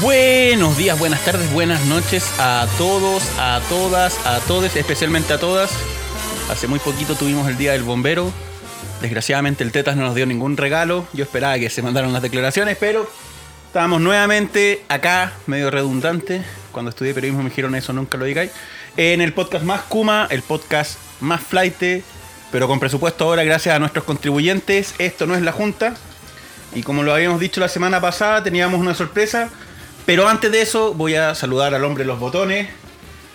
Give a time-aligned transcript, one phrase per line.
[0.00, 5.70] Buenos días, buenas tardes, buenas noches a todos, a todas, a todos, especialmente a todas.
[6.50, 8.32] Hace muy poquito tuvimos el Día del Bombero.
[9.02, 11.06] Desgraciadamente el Tetas no nos dio ningún regalo.
[11.12, 13.10] Yo esperaba que se mandaran las declaraciones, pero
[13.66, 16.42] estábamos nuevamente acá, medio redundante.
[16.72, 18.52] Cuando estudié periodismo me dijeron eso, nunca lo digáis.
[18.96, 22.04] En el podcast más Kuma, el podcast más flight,
[22.50, 24.94] pero con presupuesto ahora gracias a nuestros contribuyentes.
[24.96, 25.92] Esto no es la Junta.
[26.74, 29.50] Y como lo habíamos dicho la semana pasada, teníamos una sorpresa.
[30.10, 32.68] Pero antes de eso, voy a saludar al hombre de los botones,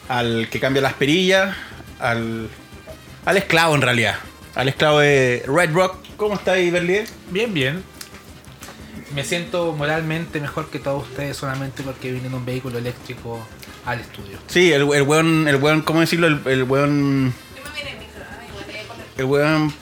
[0.09, 1.55] al que cambia las perillas,
[2.01, 2.49] al,
[3.23, 4.15] al esclavo en realidad,
[4.55, 5.95] al esclavo de Red Rock.
[6.17, 7.07] ¿Cómo está ahí, Berlier?
[7.31, 7.81] Bien, bien.
[9.13, 13.47] Me siento moralmente mejor que todos ustedes solamente porque vine en un vehículo eléctrico
[13.85, 14.37] al estudio.
[14.47, 16.27] Sí, el, el weón, el weón, ¿cómo decirlo?
[16.27, 17.33] El, el weón.
[19.17, 19.73] El weón.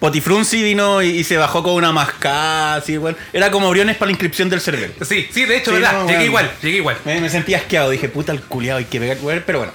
[0.00, 3.16] Potifrunzi vino y, y se bajó con una mascada, así, weón.
[3.32, 4.92] Era como Briones para la inscripción del server.
[5.06, 5.92] Sí, sí, de hecho, Sí, ¿verdad?
[5.92, 6.24] no, llegué bueno.
[6.24, 6.96] igual, llegué igual.
[7.04, 9.72] Me, me sentí asqueado, dije, puta el culiado, hay que pegar, pero bueno.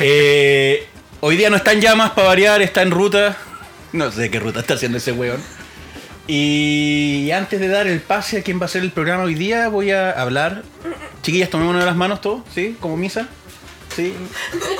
[0.00, 0.86] Eh,
[1.20, 3.36] hoy día no está en llamas para variar, está en ruta.
[3.92, 5.40] No sé qué ruta está haciendo ese weón.
[6.26, 9.68] Y antes de dar el pase a quién va a ser el programa hoy día,
[9.68, 10.62] voy a hablar.
[11.22, 12.76] Chiquillas, tomémonos de las manos todos, ¿sí?
[12.80, 13.28] Como misa.
[13.96, 14.14] Sí.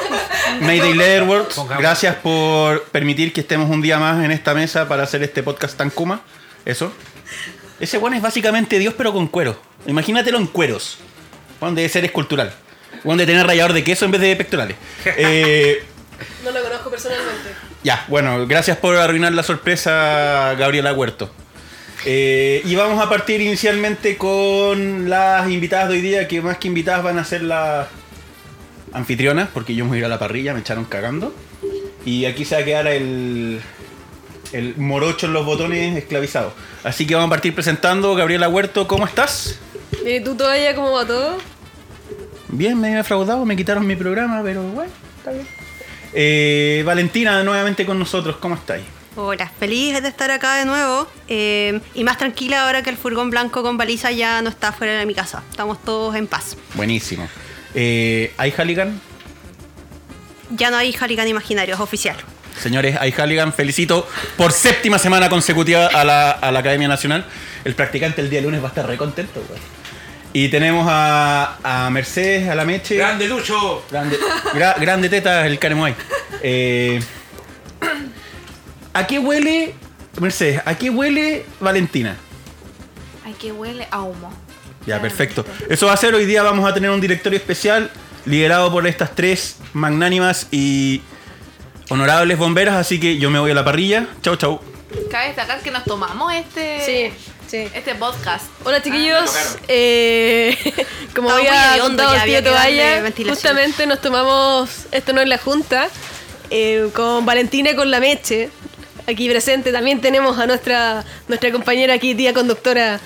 [0.61, 5.23] Mayday Leatherworks, gracias por permitir que estemos un día más en esta mesa para hacer
[5.23, 6.23] este podcast tan kuma.
[6.65, 6.93] Eso.
[7.81, 9.61] Ese weón es básicamente Dios, pero con cuero.
[9.87, 10.99] Imagínatelo en cueros.
[11.61, 12.53] Weón debe ser escultural.
[13.05, 14.77] Weón de tener rallador de queso en vez de pectorales.
[15.17, 15.85] Eh,
[16.45, 17.51] No lo conozco personalmente.
[17.83, 21.31] ya, bueno, gracias por arruinar la sorpresa, Gabriela Huerto.
[22.05, 26.69] Eh, y vamos a partir inicialmente con las invitadas de hoy día, que más que
[26.69, 27.87] invitadas van a ser las
[28.93, 31.35] anfitrionas, porque yo me voy a ir a la parrilla, me echaron cagando.
[32.05, 33.61] Y aquí se va a quedar el,
[34.53, 36.53] el morocho en los botones esclavizado.
[36.85, 38.15] Así que vamos a partir presentando.
[38.15, 39.59] Gabriela Huerto, ¿cómo estás?
[40.05, 41.39] ¿Y tú todavía cómo va todo?
[42.49, 45.47] Bien, me he defraudado, me quitaron mi programa, pero bueno, está bien.
[46.13, 48.85] Eh, Valentina, nuevamente con nosotros, ¿cómo estáis?
[49.15, 53.29] Hola, feliz de estar acá de nuevo eh, y más tranquila ahora que el furgón
[53.31, 55.43] blanco con baliza ya no está fuera de mi casa.
[55.51, 56.57] Estamos todos en paz.
[56.75, 57.29] Buenísimo.
[57.75, 59.01] Eh, ¿Hay Halligan?
[60.51, 62.17] Ya no hay Hurricane Imaginario, es oficial.
[62.61, 64.07] Señores, hay Halligan, felicito
[64.37, 67.25] por séptima semana consecutiva a la, a la Academia Nacional.
[67.65, 69.61] El practicante el día lunes va a estar re contento, güey.
[70.35, 72.97] Y tenemos a, a Mercedes, a la Meche.
[72.97, 73.85] ¡Grande Lucho!
[73.91, 74.19] Grande,
[74.55, 75.95] gra- grande teta el Canemoy.
[76.43, 77.01] Eh,
[78.95, 79.75] ¿A qué huele,
[80.21, 80.61] Mercedes?
[80.65, 82.17] ¿A qué huele Valentina?
[83.25, 84.33] Ay, que huele a humo.
[84.87, 85.45] Ya, perfecto.
[85.69, 87.91] Eso va a ser, hoy día vamos a tener un directorio especial
[88.27, 91.03] liderado por estas tres magnánimas y
[91.89, 94.07] honorables bomberas, así que yo me voy a la parrilla.
[94.23, 94.61] Chau, chau.
[95.11, 97.13] Cabe destacar que nos tomamos este, Sí,
[97.49, 97.69] sí.
[97.75, 98.47] este podcast.
[98.65, 99.31] Hola chiquillos,
[99.69, 100.57] eh,
[101.15, 105.89] como Estaba había contado tío Toalla, justamente nos tomamos, esto no es la junta,
[106.51, 108.51] eh, con Valentina y con la Meche,
[109.07, 109.73] aquí presente.
[109.73, 113.01] También tenemos a nuestra, nuestra compañera aquí, tía conductora,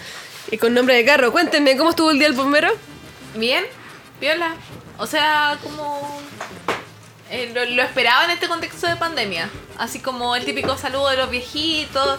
[0.51, 1.33] eh, con nombre de carro.
[1.33, 2.71] Cuéntenme, ¿cómo estuvo el día del bombero?
[3.35, 3.65] Bien,
[4.21, 4.55] viola.
[4.99, 6.21] O sea, como
[7.31, 9.51] eh, lo, lo esperaba en este contexto de pandemia.
[9.79, 12.19] Así como el típico saludo de los viejitos,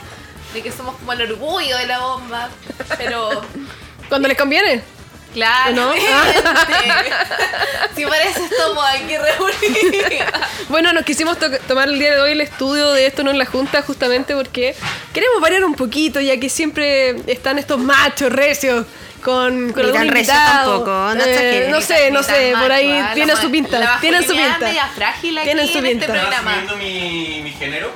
[0.53, 2.49] de que somos como el orgullo de la bomba.
[2.97, 3.41] Pero,
[4.09, 4.96] Cuando les conviene.
[5.37, 5.93] Claro, ¿No?
[7.95, 10.25] si parece estamos aquí reunidos.
[10.69, 13.37] Bueno, nos quisimos to- tomar el día de hoy el estudio de esto no en
[13.37, 14.75] la junta justamente porque
[15.13, 18.85] queremos variar un poquito ya que siempre están estos machos recios
[19.23, 20.83] con, con algún invitado.
[20.83, 23.11] tampoco, no Eh, no sé, no sé, por ahí ¿ah?
[23.13, 24.67] tienen su pinta, la tienen su masculinidad pinta.
[24.67, 26.13] media frágil aquí Tienen su en este pinta.
[26.21, 26.63] programa.
[26.79, 27.91] mi, mi género?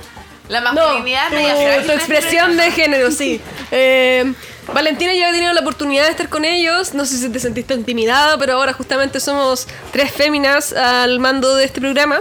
[0.50, 1.68] La No, masculinidad media frágil.
[1.68, 3.42] tu, en tu este expresión de género, sí.
[3.74, 4.34] Eh,
[4.74, 6.94] Valentina ya ha tenido la oportunidad de estar con ellos.
[6.94, 11.66] No sé si te sentiste intimidada, pero ahora justamente somos tres féminas al mando de
[11.66, 12.20] este programa.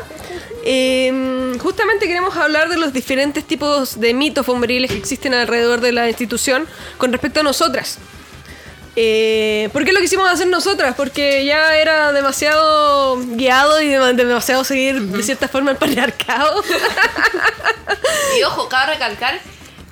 [0.65, 5.93] Eh, justamente queremos hablar de los diferentes tipos de mitos bomberiles que existen alrededor de
[5.93, 6.67] la institución
[6.99, 7.99] con respecto a nosotras.
[8.97, 10.95] Eh, ¿Por qué lo quisimos hacer nosotras?
[10.97, 16.63] Porque ya era demasiado guiado y dem- demasiado seguir de cierta forma el patriarcado.
[18.39, 19.41] Y ojo, cabe recalcar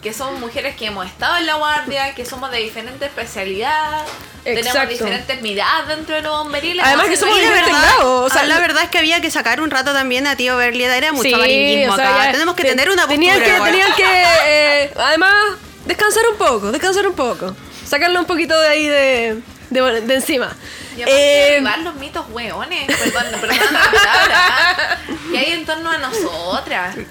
[0.03, 4.03] que somos mujeres que hemos estado en la guardia, que somos de diferente especialidad,
[4.45, 6.85] tenemos diferentes miradas dentro de los bomberiles.
[6.87, 9.21] Además no que somos la verdad, grados, o sea, la lo- verdad es que había
[9.21, 12.33] que sacar un rato también a tío Berlieta, era mucho Sí, amarillismo o sea, acá.
[12.33, 13.35] Tenemos que te- tener una postura.
[13.35, 15.35] tenían que, tenían que eh, además,
[15.85, 17.57] descansar un poco, descansar un poco.
[17.87, 20.55] Sacarle un poquito de ahí de, de, de encima.
[20.97, 24.99] Y aparte Eh, derribar los mitos hueones, perdón, perdón la palabra,
[25.33, 26.95] que hay en torno a nosotras.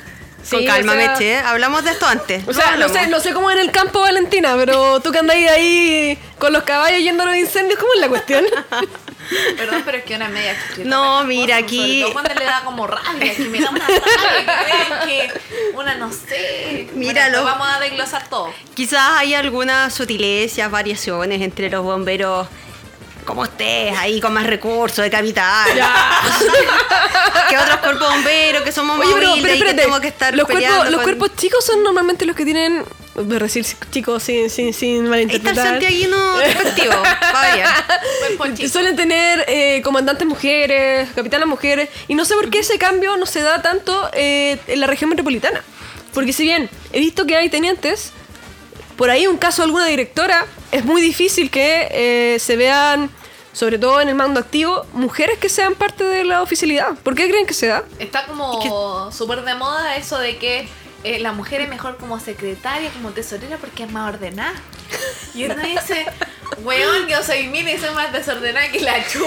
[0.49, 1.33] Con calma, o sea- Meche.
[1.33, 1.38] ¿eh?
[1.39, 2.47] Hablamos de esto antes.
[2.47, 5.35] O sea, no sé, no sé cómo en el campo, Valentina, pero tú que andas
[5.35, 8.45] ahí, ahí con los caballos yendo a los incendios, ¿cómo es la cuestión?
[9.57, 10.55] Perdón, pero es que una media
[10.85, 15.31] No, mira, aquí- todo cuando le da como rabia, que me da una rabia, que
[15.73, 16.88] una no sé.
[16.94, 17.41] Míralo.
[17.41, 18.53] Bueno, vamos a desglosar todo.
[18.73, 22.47] Quizás hay algunas sutilezas, variaciones entre los bomberos
[23.27, 25.68] como ustedes, ahí con más recursos de capital.
[27.50, 30.33] que otros cuerpos bomberos que somos más Oye, pero, pero y que tenemos que estar
[30.33, 32.83] los, cuerpos, los cuerpos chicos son normalmente los que tienen...
[33.18, 35.65] A decir chicos sin, sin, sin Ahí está el malinterpretar.
[35.65, 36.18] santiaguino
[38.56, 38.69] chico.
[38.69, 43.25] Suelen tener eh, comandantes mujeres, capitanas mujeres, y no sé por qué ese cambio no
[43.25, 45.63] se da tanto eh, en la región metropolitana.
[46.13, 48.13] Porque si bien he visto que hay tenientes,
[48.97, 53.09] por ahí un caso de alguna directora, es muy difícil que eh, se vean,
[53.57, 56.94] sobre todo en el mando activo, mujeres que sean parte de la oficialidad.
[57.01, 57.83] ¿Por qué creen que se da?
[57.98, 60.69] Está como súper de moda eso de que
[61.04, 64.54] eh, la mujer es mejor como secretaria, como tesorera, porque es más ordenada.
[65.34, 66.06] Y uno dice,
[66.63, 69.24] weón, yo soy mini y soy más desordenada que la chu.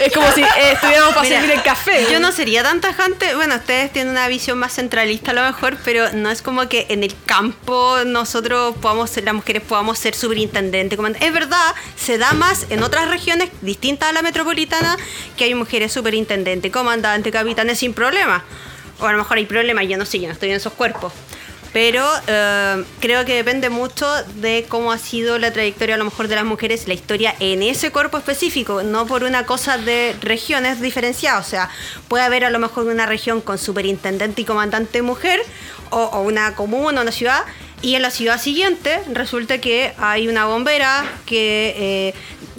[0.00, 2.06] Es como si eh, estuviéramos para servir el café.
[2.10, 5.76] Yo no sería tan tajante, bueno, ustedes tienen una visión más centralista a lo mejor,
[5.84, 10.14] pero no es como que en el campo nosotros podamos ser, las mujeres podamos ser
[10.14, 11.26] superintendente, comandante.
[11.26, 14.96] Es verdad, se da más en otras regiones distintas a la metropolitana
[15.36, 18.44] que hay mujeres superintendente, comandante, capitanes sin problema.
[18.98, 21.12] O a lo mejor hay problemas, yo no sé, yo no estoy en esos cuerpos.
[21.72, 24.06] Pero eh, creo que depende mucho
[24.36, 27.62] de cómo ha sido la trayectoria a lo mejor de las mujeres, la historia en
[27.62, 31.46] ese cuerpo específico, no por una cosa de regiones diferenciadas.
[31.46, 31.70] O sea,
[32.08, 35.40] puede haber a lo mejor una región con superintendente y comandante mujer,
[35.90, 37.42] o, una comuna, una ciudad,
[37.82, 42.14] y en la ciudad siguiente resulta que hay una bombera que eh,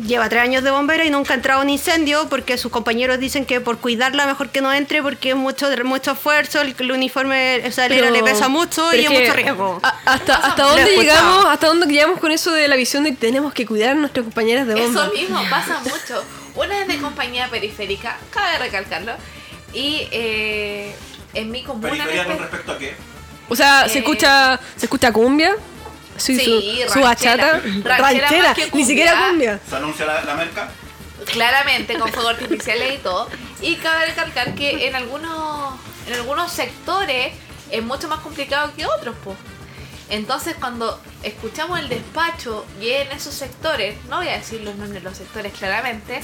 [0.06, 3.20] lleva tres años de bombera y nunca ha entrado a un incendio porque sus compañeros
[3.20, 6.92] dicen que por cuidarla mejor que no entre porque es mucho, mucho esfuerzo, el, el
[6.92, 9.80] uniforme, o sea, Pero- le pesa mucho y es mucho riesgo.
[9.84, 13.18] a- hasta hasta dónde llegamos, hasta dónde llegamos con eso de la visión de que
[13.18, 15.06] tenemos que cuidar a nuestras compañeras de bomba.
[15.06, 16.24] Eso mismo pasa mucho.
[16.56, 19.14] Una es de compañía periférica, cabe recalcarlo.
[19.74, 20.94] Y eh,
[21.34, 21.90] en mi comuna.
[21.92, 22.94] Periferia con espe- respecto a qué?
[23.48, 25.56] O sea, se Eh, escucha, se escucha cumbia,
[26.18, 27.46] sí, Sí, su, su ranchera.
[27.46, 29.60] bachata, Ranchera ranchera, ni siquiera cumbia.
[29.70, 30.70] ¿Se anuncia la, la merca?
[31.32, 33.30] claramente con fuegos artificiales y todo.
[33.62, 35.76] Y cabe recalcar que en algunos,
[36.08, 37.32] en algunos sectores
[37.70, 39.36] es mucho más complicado que otros, po.
[40.10, 45.04] Entonces cuando escuchamos el despacho y en esos sectores, no voy a decir los nombres
[45.04, 46.22] de los sectores claramente,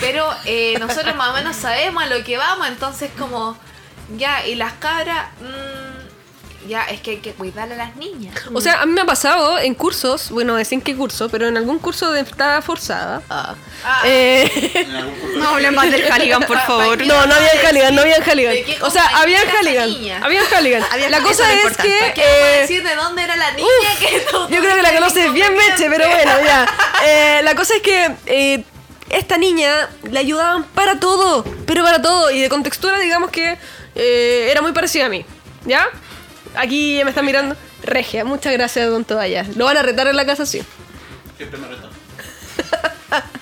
[0.00, 3.56] pero eh, nosotros más o menos sabemos a lo que vamos, entonces como,
[4.16, 5.81] ya, y las cabras, mm,
[6.68, 8.34] ya, es que hay que cuidar a las niñas.
[8.52, 11.48] O sea, a mí me ha pasado en cursos, bueno, decir en qué curso, pero
[11.48, 13.22] en algún curso de estada forzada.
[13.30, 13.54] ah,
[13.84, 14.02] Ah.
[14.04, 14.86] eh,
[15.36, 16.98] No hablen más del Halligan, por favor.
[17.04, 18.54] no, no había Halligan, no había Halligan.
[18.54, 20.82] ¿De qué O sea, había Halligan, había Halligan.
[21.10, 21.88] La cosa es que...
[21.88, 22.12] importante.
[22.14, 23.68] ¿Qué vamos a eh, decir de dónde era la niña
[24.00, 26.66] que tú- Yo creo que la conoces bien, Meche, pero bueno, ya.
[27.04, 28.64] Eh, la cosa es que eh,
[29.10, 32.30] esta niña le ayudaban para todo, pero para todo.
[32.30, 33.58] Y de contextura, digamos que
[33.94, 35.24] eh, era muy parecida a mí.
[35.64, 35.86] ¿Ya?
[36.54, 37.56] Aquí me están mirando.
[37.82, 39.46] Regia, muchas gracias, don Toalla.
[39.56, 40.62] Lo van a retar en la casa, sí.
[41.36, 41.90] Siempre me retan.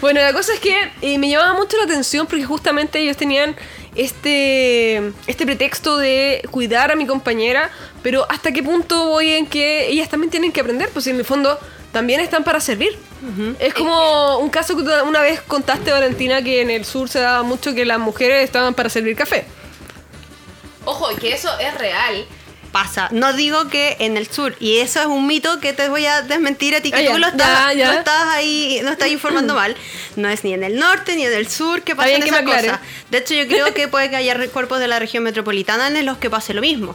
[0.00, 3.56] Bueno, la cosa es que eh, me llamaba mucho la atención porque justamente ellos tenían
[3.96, 7.70] este, este pretexto de cuidar a mi compañera,
[8.02, 10.88] pero ¿hasta qué punto voy en que ellas también tienen que aprender?
[10.90, 11.58] Pues en el fondo
[11.92, 12.96] también están para servir.
[13.58, 17.18] Es como un caso que tú una vez contaste, Valentina, que en el sur se
[17.18, 19.44] daba mucho que las mujeres estaban para servir café.
[20.84, 22.24] Ojo, que eso es real.
[22.72, 23.08] Pasa.
[23.12, 26.20] No digo que en el sur, y eso es un mito que te voy a
[26.22, 27.92] desmentir a ti, que Ah, ya, tú lo estás, ya, ya.
[27.92, 29.74] lo estás ahí, no estás informando mal.
[30.16, 32.80] No es ni en el norte ni en el sur que pasan esas cosas.
[33.10, 36.18] De hecho, yo creo que puede que haya cuerpos de la región metropolitana en los
[36.18, 36.94] que pase lo mismo.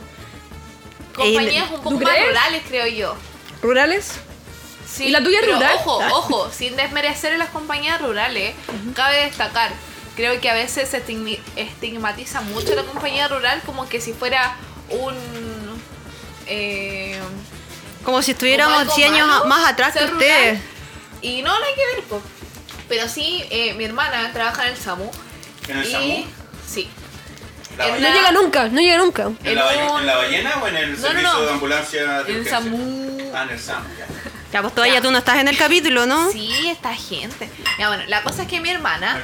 [1.15, 2.27] Compañías un poco ¿tú más crees?
[2.29, 3.15] rurales, creo yo.
[3.61, 4.11] ¿Rurales?
[4.91, 5.75] Sí, ¿Y la tuya es pero rural?
[5.77, 6.09] Ojo, Ah.
[6.13, 8.53] ojo, sin desmerecer a las compañías rurales,
[8.95, 9.71] cabe destacar.
[10.15, 14.55] Creo que a veces se estigmi- estigmatiza mucho la compañía rural como que si fuera
[14.89, 15.15] un.
[16.47, 17.19] Eh,
[18.03, 20.59] Como si estuviéramos algo 100 años malo, más atrás que ustedes.
[20.59, 20.61] rural.
[21.21, 22.21] Y no, no hay que ver, po.
[22.89, 25.09] Pero sí, eh, mi hermana trabaja en el SAMU.
[25.69, 26.25] ¿En el y, SAMU?
[26.67, 26.89] Sí.
[27.77, 29.23] ¿La En No llega nunca, no llega nunca.
[29.43, 31.41] ¿En la, balle- un- en la ballena o en el No, servicio no.
[31.41, 32.51] de ambulancia de En el urgencia?
[32.59, 33.31] SAMU.
[33.33, 34.05] Ah, en el SAMU, ya.
[34.51, 35.01] Ya, pues todavía Ya.
[35.01, 36.29] tú no estás en el capítulo, ¿no?
[36.31, 37.49] Sí, esta gente.
[37.79, 39.19] Ya, bueno, la cosa es que mi hermana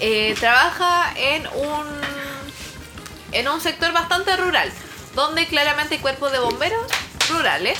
[0.00, 1.86] eh, trabaja en un
[3.30, 4.72] en un sector bastante rural,
[5.18, 6.86] donde claramente hay cuerpos de bomberos
[7.28, 7.76] rurales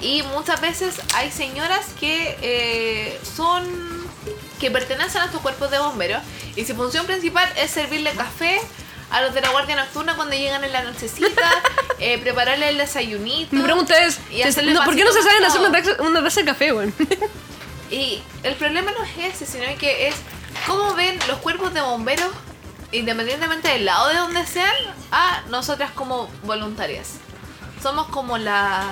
[0.00, 3.64] y muchas veces hay señoras que eh, son
[4.58, 6.24] que pertenecen a estos cuerpos de bomberos
[6.56, 8.60] y su función principal es servirle café
[9.10, 11.52] a los de la guardia nocturna cuando llegan en la nochecita,
[12.00, 13.54] eh, prepararle el desayunito.
[13.54, 16.20] Mi pregunta es, Y hacerle no, ¿por qué no se saben hacer una taza, una
[16.20, 16.72] taza de café?
[17.92, 20.16] Y el problema no es ese, sino que es
[20.66, 22.32] cómo ven los cuerpos de bomberos,
[22.92, 24.74] independientemente del lado de donde sean,
[25.10, 27.14] a nosotras como voluntarias.
[27.82, 28.84] Somos como la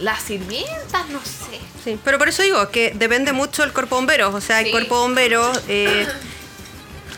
[0.00, 1.60] las sirvientas, no sé.
[1.84, 4.34] Sí, pero por eso digo que depende mucho del cuerpo de bomberos.
[4.34, 4.70] O sea, el Sí.
[4.72, 6.08] cuerpo de bomberos, eh,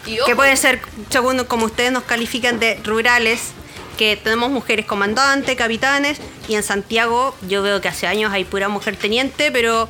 [0.04, 3.52] que ojo, puede ser, según como ustedes nos califican, de rurales,
[3.96, 8.68] que tenemos mujeres comandantes, capitanes, y en Santiago yo veo que hace años hay pura
[8.68, 9.88] mujer teniente, pero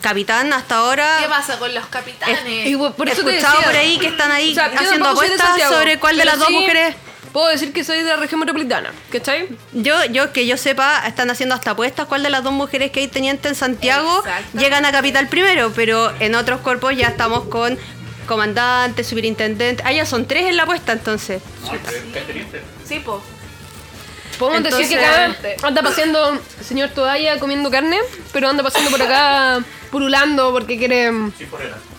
[0.00, 1.18] capitán hasta ahora...
[1.20, 2.66] ¿Qué pasa con los capitanes?
[2.66, 5.40] Y por He eso escuchado por ahí que están ahí O sea, yo haciendo apuestas
[5.40, 6.96] Santiago, sobre cuál de las dos sí mujeres...
[7.32, 9.48] Puedo decir que soy de la región metropolitana, ¿cachai?
[9.72, 12.98] Yo, yo que yo sepa, están haciendo hasta apuestas cuál de las dos mujeres que
[13.00, 17.78] hay teniente en Santiago llegan a capital primero, pero en otros cuerpos ya estamos con
[18.26, 19.80] comandante, superintendente.
[19.86, 21.40] Ah, ya son tres en la apuesta entonces.
[22.84, 23.22] Sí, po.
[24.38, 27.98] Podemos decir que Entonces- acá anda paseando el señor Toalla comiendo carne,
[28.32, 31.12] pero anda pasando por acá purulando porque quiere...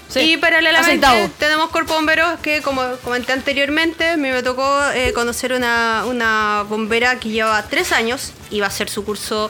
[0.08, 1.30] Sí, y paralelamente aceitado.
[1.40, 6.66] tenemos cuerpo bomberos que, como comenté anteriormente, a mí me tocó eh, conocer una, una
[6.68, 9.50] bombera que lleva tres años, iba a hacer su curso,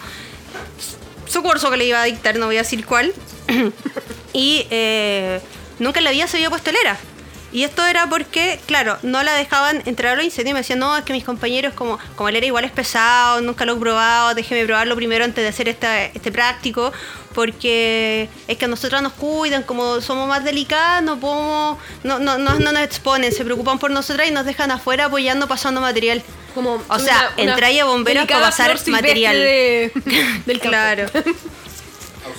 [1.27, 3.11] su curso que le iba a dictar, no voy a decir cuál,
[4.33, 5.41] y eh,
[5.79, 6.99] nunca en la vida se había puesto helera.
[7.53, 10.79] Y esto era porque, claro, no la dejaban entrar a los incendios y me decían,
[10.79, 13.79] no, es que mis compañeros, como, como el era igual es pesado, nunca lo he
[13.79, 16.93] probado, déjeme probarlo primero antes de hacer esta, este práctico,
[17.33, 22.37] porque es que a nosotras nos cuidan, como somos más delicadas, no podemos, no, no,
[22.37, 26.23] no, no nos exponen, se preocupan por nosotras y nos dejan afuera apoyando, pasando material.
[26.53, 29.35] Como O sea, entra ahí a bomberos para pasar material.
[29.35, 29.91] de-
[30.45, 30.69] del campo.
[30.69, 31.05] Claro.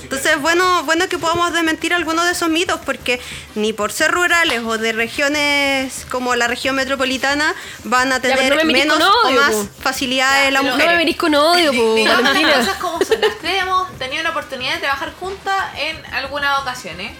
[0.02, 3.20] Entonces, bueno, bueno que podamos desmentir algunos de esos mitos, porque
[3.54, 8.64] ni por ser rurales o de regiones como la región metropolitana van a tener no
[8.64, 9.68] me menos con o odio, más po.
[9.80, 10.98] facilidades las pero- No me mujeres.
[10.98, 12.58] venís con odio, po, Digamos las Valentina.
[12.58, 13.20] cosas como son.
[13.20, 17.12] Las tres hemos tenido la oportunidad de trabajar juntas en algunas ocasiones.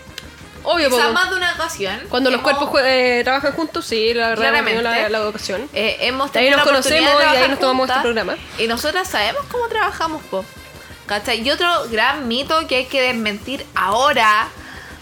[0.64, 0.96] Obvio, po.
[0.96, 2.00] Quizás más de una ocasión.
[2.08, 4.82] Cuando los cuerpos eh, trabajan juntos, sí, la tenido Claramente.
[4.82, 5.68] la, la ocasión.
[5.72, 7.88] Eh, hemos De ahí tenido nos la oportunidad conocemos de y de ahí nos tomamos
[7.88, 8.36] este programa.
[8.58, 10.44] Y nosotras sabemos cómo trabajamos, po.
[11.06, 11.46] ¿Cachai?
[11.46, 14.48] Y otro gran mito que hay que desmentir ahora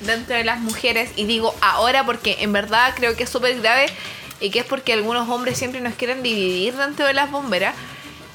[0.00, 3.86] dentro de las mujeres, y digo ahora porque en verdad creo que es súper grave
[4.40, 7.74] y que es porque algunos hombres siempre nos quieren dividir dentro de las bomberas,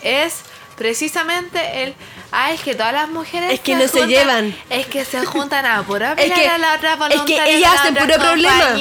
[0.04, 0.42] es
[0.78, 1.96] precisamente el,
[2.32, 4.56] ah, es que todas las mujeres Es que no se llevan.
[4.70, 7.82] Es que se juntan a pura Es que- a la otra es que ellas la
[7.82, 8.78] hacen puro problema.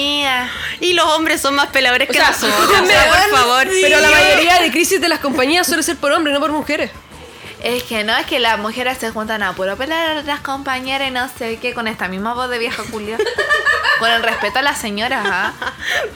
[0.81, 2.69] Y los hombres son más peladores O que nosotros.
[2.69, 3.67] por favor.
[3.81, 6.91] Pero la mayoría de crisis de las compañías suele ser por hombres, no por mujeres.
[7.65, 11.09] Es que no, es que las mujeres se juntan a puro pelar a otras compañeras
[11.09, 13.17] y no sé qué, con esta misma voz de vieja Julio.
[13.99, 15.53] con el respeto a las señoras, ¿ah?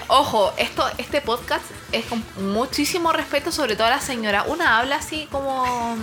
[0.08, 4.44] Ojo, esto, este podcast es con muchísimo respeto, sobre todo a las señoras.
[4.46, 5.96] Una habla así como.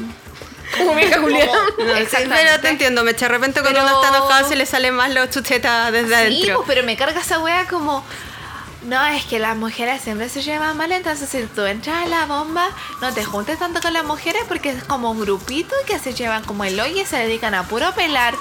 [0.79, 1.45] Como vieja Julia.
[1.45, 1.59] como-
[1.93, 4.65] No, sí, pero te entiendo, me de repente cuando Pero- uno está enojado se le
[4.65, 6.55] salen más los chuchetas desde Sí, adentro.
[6.55, 8.03] pues, pero me carga esa wea como.
[8.85, 12.25] No, es que las mujeres siempre se llevan mal, entonces si tú entras a la
[12.27, 12.67] bomba,
[13.01, 16.43] no te juntes tanto con las mujeres porque es como un grupito que se llevan
[16.43, 18.35] como el hoyo y se dedican a puro pelar.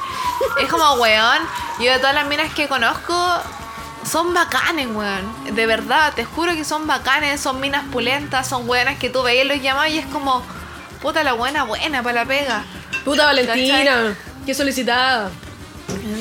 [0.60, 1.38] es como, weón,
[1.80, 3.14] yo de todas las minas que conozco
[4.10, 5.54] son bacanes, weón.
[5.54, 9.46] De verdad, te juro que son bacanes, son minas pulentas, son buenas que tú veías
[9.46, 10.42] los llamados y es como,
[11.00, 12.64] puta la buena, buena para la pega.
[13.02, 15.30] Puta Valentina, qué solicitada.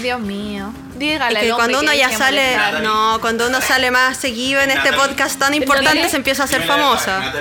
[0.01, 0.72] Dios mío.
[1.03, 2.81] Dígale Es al que hombre cuando uno que ya deje sale, molestar.
[2.83, 6.10] no, cuando uno sale más seguido en este podcast tan importante Natalie?
[6.10, 7.33] se empieza a hacer famosa.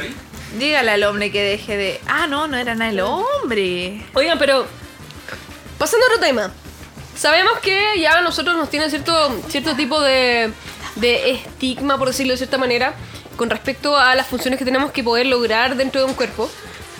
[0.58, 2.00] Dígale al hombre que deje de.
[2.06, 4.04] Ah, no, no era nada el hombre.
[4.14, 4.66] Oigan, pero
[5.78, 6.50] pasando a otro tema.
[7.16, 10.52] Sabemos que ya a nosotros nos tienen cierto, cierto tipo de,
[10.96, 12.94] de estigma, por decirlo de cierta manera,
[13.36, 16.50] con respecto a las funciones que tenemos que poder lograr dentro de un cuerpo.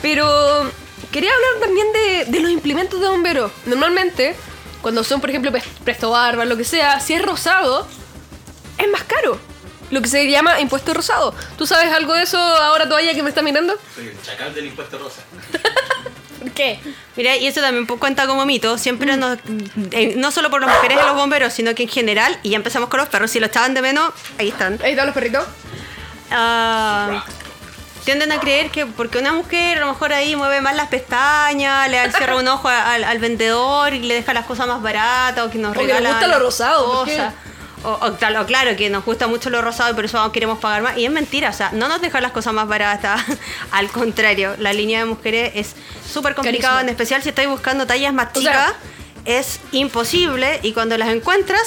[0.00, 0.70] Pero
[1.10, 3.50] quería hablar también de, de los implementos de bomberos.
[3.66, 4.36] Normalmente,
[4.82, 7.86] cuando son, por ejemplo, pres- presto barba, lo que sea, si es rosado,
[8.78, 9.38] es más caro.
[9.90, 11.34] Lo que se llama impuesto rosado.
[11.58, 13.74] ¿Tú sabes algo de eso ahora todavía que me está mirando?
[13.94, 15.20] Soy el chacal del impuesto rosa.
[16.38, 16.80] ¿Por qué?
[17.14, 18.78] Mira, y eso también cuenta como mito.
[18.78, 19.38] Siempre nos,
[19.90, 22.56] eh, no solo por las mujeres y los bomberos, sino que en general, y ya
[22.56, 24.80] empezamos con los perros, si lo echaban de menos, ahí están.
[24.82, 25.44] Ahí están los perritos.
[26.30, 27.24] Ah,
[28.04, 31.88] tienden a creer que porque una mujer a lo mejor ahí mueve más las pestañas,
[31.88, 35.50] le cierra un ojo al, al vendedor y le deja las cosas más baratas o
[35.50, 37.04] que nos O que le regala gusta lo rosado.
[37.84, 38.16] O, o
[38.46, 40.96] claro, que nos gusta mucho lo rosado y por eso queremos pagar más.
[40.96, 43.20] Y es mentira, o sea, no nos deja las cosas más baratas.
[43.72, 45.74] Al contrario, la línea de mujeres es
[46.08, 48.74] súper complicada, en especial si estáis buscando tallas más O sea- chicas.
[49.24, 51.62] es imposible y cuando las encuentras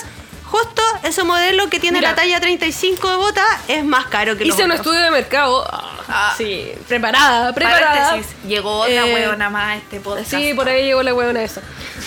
[0.46, 2.12] justo ese modelo que tiene Mira.
[2.12, 5.66] la talla 35 de bota es más caro que los Hice un estudio de mercado.
[6.08, 6.34] Ah.
[6.38, 8.10] sí, preparada, preparada.
[8.12, 10.30] Paréntesis, llegó otra Eh, huevona más a este podcast.
[10.30, 11.62] Sí, por ahí llegó la huevona esa.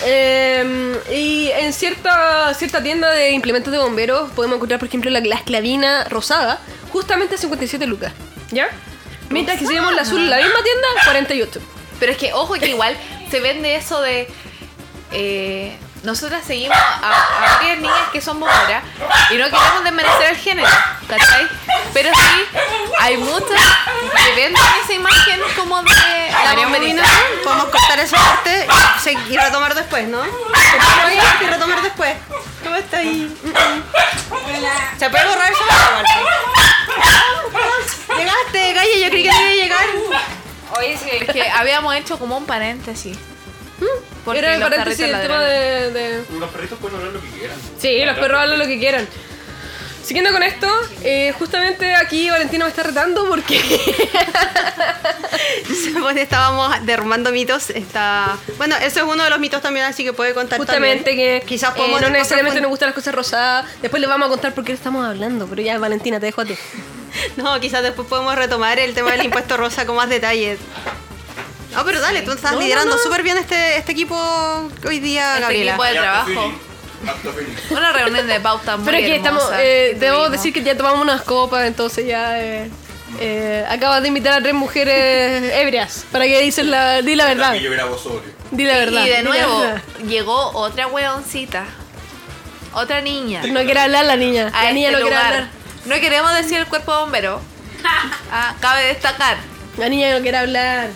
[0.04, 5.20] Eh, y en cierta, cierta tienda de implementos de bomberos podemos encontrar, por ejemplo, la,
[5.20, 6.60] la esclavina rosada,
[6.92, 8.12] justamente a 57 lucas.
[8.50, 8.68] ¿Ya?
[9.30, 11.60] Mientras que si vemos la azul en la misma tienda, 48.
[12.00, 12.96] Pero es que, ojo, que igual
[13.30, 14.28] se vende eso de.
[15.12, 15.76] eh,
[16.08, 18.82] nosotras seguimos a, a varias niñas que son bomberas
[19.28, 20.68] y no queremos desmerecer el género,
[21.06, 21.46] ¿cachai?
[21.92, 22.58] Pero sí,
[22.98, 23.60] hay muchas
[24.16, 25.90] que venden esa imagen como de
[26.44, 27.04] la María
[27.44, 28.66] podemos cortar esa parte
[29.28, 30.24] y retomar después, ¿no?
[30.24, 32.16] Y retomar después.
[32.64, 33.30] ¿Cómo está ahí?
[33.42, 34.98] Mm, mm.
[34.98, 35.64] ¿Se puede borrar eso?
[38.16, 39.86] Llegaste, Gaya, yo creí que te iba a llegar.
[40.78, 43.18] Oye, sí, es que habíamos hecho como un paréntesis.
[43.78, 47.56] Porque Era el paréntesis el tema de, de- Los perritos pueden hablar lo que quieran.
[47.80, 49.08] Sí, los perros hablan lo que quieran.
[50.04, 50.66] Siguiendo con esto,
[51.02, 53.60] eh, justamente aquí Valentino me está retando porque
[55.66, 57.68] Se supone estábamos derrumbando mitos.
[57.70, 58.36] Está...
[58.56, 61.40] Bueno, eso es uno de los mitos también, así que puede contar justamente también.
[61.40, 63.66] que Quizás eh, podemos no necesariamente nos gustan las cosas rosadas.
[63.82, 66.44] Después les vamos a contar por qué estamos hablando, pero ya Valentina, te dejo a
[66.44, 66.54] ti.
[67.36, 70.58] No, quizás después podemos retomar el tema del impuesto rosa con más detalles.
[71.72, 73.02] No, pero dale, tú estás No, no, liderando no.
[73.02, 74.16] súper bien este, este equipo
[74.86, 75.70] hoy día, Este Gabriela.
[75.72, 76.52] equipo de trabajo.
[77.70, 80.32] Una reunión de pauta muy Pero aquí estamos, hermosa eh, que debo tuvimos.
[80.32, 82.70] decir que ya tomamos unas copas, entonces ya eh,
[83.20, 87.54] eh, acabas de invitar a tres mujeres ebrias para que dicen la, di la verdad,
[87.54, 88.32] yo sobrio.
[88.50, 89.04] di la verdad.
[89.04, 89.82] Y de la nuevo, verdad.
[90.08, 91.64] llegó otra hueoncita.
[92.74, 93.42] Otra niña.
[93.46, 95.34] no quiere hablar la niña, a la niña este no quiere lugar.
[95.34, 95.48] hablar,
[95.86, 97.40] No queremos decir el cuerpo bombero.
[98.32, 99.36] Ah, cabe destacar.
[99.78, 100.88] la niña no quiere hablar,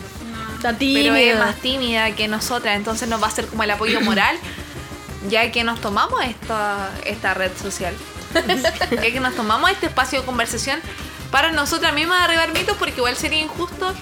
[0.69, 4.01] está Pero es más tímida que nosotras, entonces nos va a ser como el apoyo
[4.03, 4.37] moral,
[5.29, 7.95] ya que nos tomamos esta, esta red social.
[8.91, 10.81] ya que nos tomamos este espacio de conversación
[11.31, 13.93] para nosotras mismas derribar mitos, porque igual sería injusto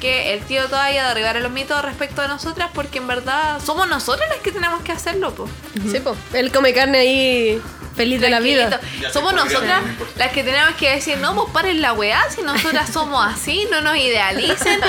[0.00, 4.28] que el tío todavía derribara los mitos respecto a nosotras, porque en verdad somos nosotras
[4.28, 5.50] las que tenemos que hacerlo, pues.
[5.90, 6.14] Sí, po.
[6.32, 7.62] Él come carne ahí
[7.96, 8.80] feliz de la vida.
[9.12, 9.82] Somos nosotras
[10.16, 13.80] las que tenemos que decir, no, pues paren la weá, si nosotras somos así, no
[13.80, 14.80] nos idealicen,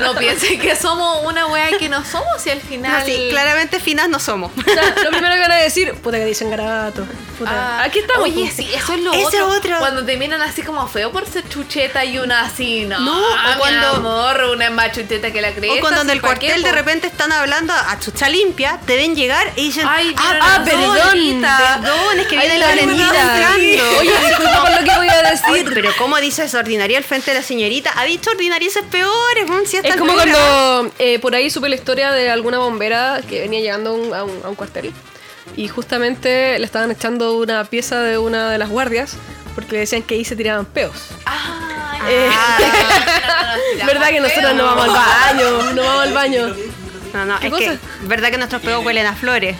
[0.00, 3.00] no piensen que somos una weá que no somos, si al final...
[3.00, 4.50] No, sí, claramente finas no somos.
[4.56, 7.06] O sea, lo primero que van a decir, puta que dicen garabato.
[7.38, 7.50] Puta.
[7.52, 8.22] Ah, Aquí estamos.
[8.28, 8.52] Oye, po.
[8.56, 9.46] sí, eso es lo otro.
[9.48, 9.78] otro.
[9.78, 12.98] Cuando te miran así como feo por ser chucheta y una así, no.
[13.00, 15.74] No, o mi cuando- amor, una es más chucheta que la cresta.
[15.76, 18.96] O cuando en el ¿pa' qué, cuartel de repente están hablando a chucha limpia, te
[18.96, 20.96] ven llegar y dicen, Ay, ah, ah, perdón,
[21.42, 23.98] perdón, es que Ay, viene la entrando.
[24.00, 25.70] Oye, disculpa por lo que voy a decir.
[25.74, 27.92] pero ¿cómo dices ordinaria al frente de la señorita?
[27.96, 30.32] Ha dicho ordinarieces peores, si Es como altura.
[30.36, 34.14] cuando eh, por ahí supe la historia de alguna bombera que venía llegando a un,
[34.14, 34.92] a un- a un cuartel
[35.56, 39.16] y justamente le estaban echando una pieza de una de las guardias
[39.54, 40.96] porque le decían que ahí se tiraban peos.
[41.26, 42.30] Ay, Eh,
[43.78, 45.72] no, ¿Verdad que nosotros no vamos al baño?
[45.74, 46.54] No vamos al baño.
[47.14, 47.64] No, no, ¿Qué es cosa?
[47.64, 49.56] que verdad que nuestros peos huelen a flores.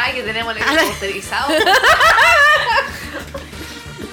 [0.00, 1.48] Ay, que tenemos el la- posterizado.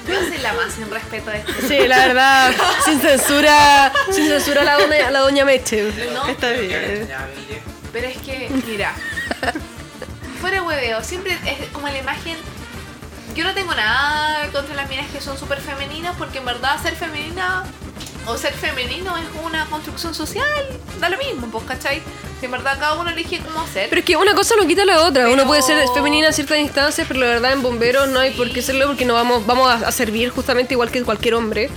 [0.08, 1.68] Yo soy la más sin respeto de este.
[1.68, 2.52] Sí, la verdad,
[2.86, 5.92] sin censura, sin censura a la doña, la doña Meche.
[6.14, 7.10] No, Está bien.
[7.92, 8.94] pero es que, mira,
[10.40, 12.38] fuera hueveo, siempre es como la imagen.
[13.36, 16.96] Yo no tengo nada contra las minas que son súper femeninas, porque en verdad ser
[16.96, 17.64] femenina
[18.28, 20.48] o ser femenino es una construcción social,
[21.00, 22.02] da lo mismo, pues, ¿cachai?
[22.40, 23.90] Si en verdad cada uno elige cómo ser.
[23.90, 25.26] Pero es que una cosa no quita la otra.
[25.28, 28.32] Uno Pero- puede ser femenina en ciertas instancias, pero la verdad en bomberos no hay
[28.32, 31.70] por qué serlo porque no vamos, vamos a, a servir justamente igual que cualquier hombre.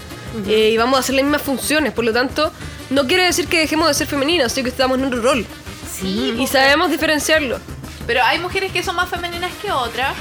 [0.46, 1.92] eh, y vamos a hacer las mismas funciones.
[1.92, 2.52] Por lo tanto,
[2.90, 5.46] no quiere decir que dejemos de ser femeninas, sino que estamos en otro rol.
[5.98, 7.58] sí, Y sabemos diferenciarlo.
[8.06, 10.14] Pero hay mujeres que son más femeninas que otras.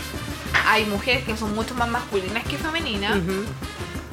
[0.66, 3.18] Hay mujeres que son mucho más masculinas que femeninas.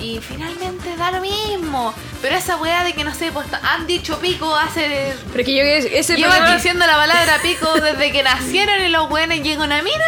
[0.05, 1.95] Y finalmente da lo mismo.
[2.21, 5.15] Pero esa weá de que no sé, pues han dicho pico hace.
[5.31, 8.89] Pero es que yo ese Llevan programa- diciendo la palabra pico desde que nacieron y
[8.89, 10.05] los buenos llegan a mina.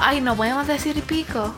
[0.00, 1.54] Ay, no podemos decir pico.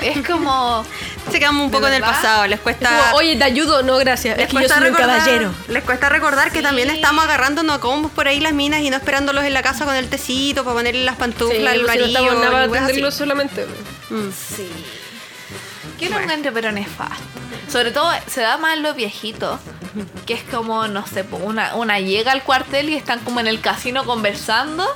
[0.00, 0.84] Es como.
[1.30, 2.88] Se quedan un ¿De poco en el pasado, les es cuesta...
[2.88, 4.36] como, oye, te ayudo, no, gracias.
[4.36, 5.52] Les Es que yo un recordar- caballero.
[5.68, 6.62] Les cuesta recordar que Sí.
[6.64, 9.84] también estamos agarrándonos a combos por ahí las minas y no esperándolos en la casa
[9.84, 12.06] con el tecito para ponerle las Sí, pantuflas pues, al si no marido.
[12.06, 13.66] estamos nada para solamente.
[14.56, 14.68] Sí.
[16.00, 17.22] Que lo encuentro pero nefasto.
[17.70, 19.60] Sobre todo se da más los viejitos.
[20.26, 23.60] Que es como, no sé, una, una llega al cuartel y están como en el
[23.60, 24.86] casino conversando.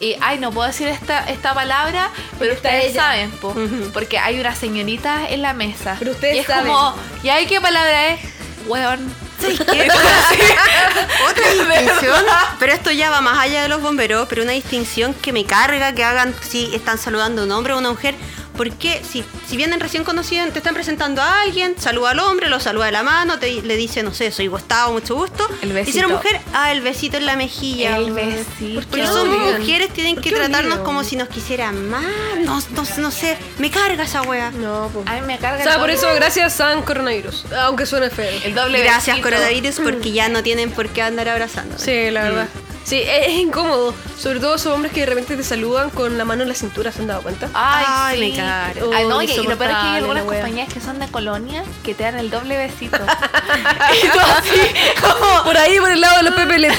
[0.00, 3.02] Y, ay, no puedo decir esta, esta palabra, pero ustedes ella.
[3.02, 3.54] saben, po,
[3.92, 5.96] porque hay una señorita en la mesa.
[5.98, 6.72] Pero ustedes y es saben.
[6.72, 8.20] como, ¿y ahí qué palabra es?
[8.66, 9.14] Weón.
[11.30, 12.24] Otra distinción,
[12.58, 15.94] pero esto ya va más allá de los bomberos, pero una distinción que me carga
[15.94, 18.14] que hagan si están saludando a un hombre o una mujer.
[18.60, 19.00] ¿Por qué?
[19.10, 22.84] Si, si vienen recién conocidos, te están presentando a alguien, saluda al hombre, lo saluda
[22.84, 25.48] de la mano, te, le dice, no sé, soy Gustavo, mucho gusto.
[25.62, 26.08] El Y si eres besito.
[26.10, 27.96] mujer, ah, el besito en la mejilla.
[27.96, 28.82] El besito.
[28.82, 32.04] Porque mujeres, tienen ¿Por que tratarnos como si nos quisieran más.
[32.40, 34.50] No, no, no sé, me carga esa wea.
[34.50, 35.06] No, pues.
[35.06, 37.46] A mí me carga O sea, por eso, gracias San Coronavirus.
[37.62, 38.40] Aunque suene feo.
[38.44, 39.22] El doble Gracias, besito.
[39.22, 41.78] coronavirus, porque ya no tienen por qué andar abrazando.
[41.78, 42.48] Sí, la verdad.
[42.84, 43.94] Sí, es, incómodo.
[44.18, 46.92] Sobre todo esos hombres que de repente te saludan con la mano en la cintura,
[46.92, 47.48] ¿se han dado cuenta?
[47.54, 48.36] Ay, Ay, sí.
[48.36, 48.42] me.
[48.42, 51.64] Ay, no, Oh, y, lo peor es que hay algunas compañías que son de colonia
[51.84, 52.98] que te dan el doble besito.
[54.02, 54.60] Y tú así,
[55.00, 56.70] como por ahí, por el lado de los Pepe Le.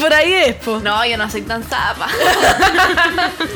[0.00, 0.78] Por ahí es, po.
[0.80, 2.08] no, yo no soy tan zapa.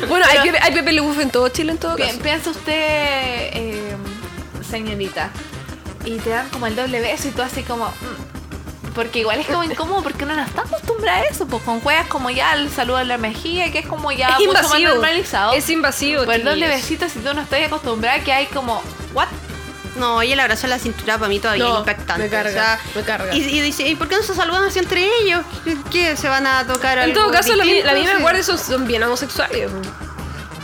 [0.08, 2.18] Bueno, hay, Pepe, hay Pepe Le Puff en todo Chile, en todo caso.
[2.18, 3.96] Piensa usted, eh,
[4.68, 5.30] señorita,
[6.04, 7.86] y te dan como el doble beso y tú así como...
[7.86, 8.37] mm,
[8.94, 12.06] Porque igual es como incómodo porque uno no está acostumbrada a eso, pues con juegas
[12.08, 14.90] como ya el saludo en la mejilla, que es como ya Es mucho más invasivo.
[14.94, 15.52] normalizado.
[15.52, 16.20] Es invasivo.
[16.22, 16.82] Pero el doble chiquillos.
[16.82, 18.82] besito, si tú no estás acostumbrada, que hay como,
[19.14, 19.28] ¿what?
[19.96, 22.22] No, y el abrazo en la cintura para mí todavía No, es impactante.
[22.22, 23.34] me carga, o sea, me carga.
[23.34, 25.44] Y, y dice, ¿y por qué no se saludan así entre ellos?
[25.90, 26.16] ¿Qué?
[26.16, 29.02] ¿Se van a tocar En algo todo caso, la, la misma guardia son, son bien
[29.02, 29.68] homosexuales.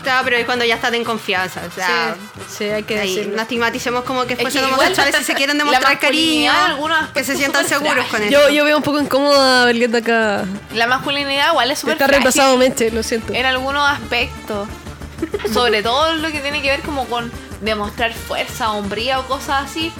[0.04, 1.62] Claro, pero es cuando ya están en confianza.
[1.66, 3.36] O sea, sí, sí, hay que ahí, decirlo.
[3.36, 6.52] no estigmaticemos como que fuesen homosexuales si se quieren demostrar cariño.
[7.12, 8.30] Que se sientan seguros con eso.
[8.30, 10.44] Yo, yo veo un poco incómoda a Belgueta acá.
[10.72, 13.32] La masculinidad igual es súper Está reemplazado Meche, lo siento.
[13.34, 14.68] en algunos aspectos.
[15.52, 19.90] Sobre todo lo que tiene que ver como con demostrar fuerza, hombría o cosas así.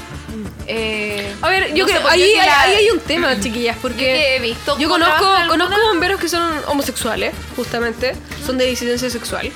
[0.67, 3.39] Eh, A ver, yo no creo, ahí, yo que ahí- la- ahí hay un tema,
[3.41, 8.59] chiquillas, yo porque que he visto yo conozco, conozco bomberos que son homosexuales, justamente, son
[8.59, 9.51] de disidencia sexual.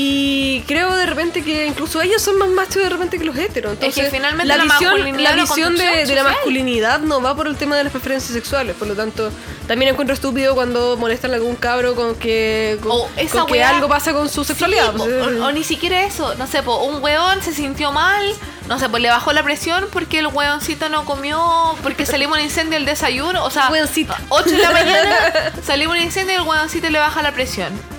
[0.00, 3.76] Y creo de repente que incluso ellos son más machos de repente que los heteros.
[3.76, 7.34] que Entonces, finalmente la la visión, la es visión de, de la masculinidad no va
[7.34, 8.76] por el tema de las preferencias sexuales.
[8.76, 9.32] Por lo tanto,
[9.66, 13.64] también encuentro estúpido cuando molestan a algún cabro con que, con, O esa con que
[13.64, 14.92] algo pasa con su sexualidad.
[14.92, 18.24] Sí, pues, o, o ni siquiera eso, no sé, po, un weón se sintió mal,
[18.68, 22.44] no sé, pues le bajó la presión porque el weoncito no comió, porque salimos un
[22.44, 24.14] incendio el desayuno, o sea, Weoncito.
[24.28, 27.97] 8 de la mañana salimos un incendio y el weoncito le baja la presión.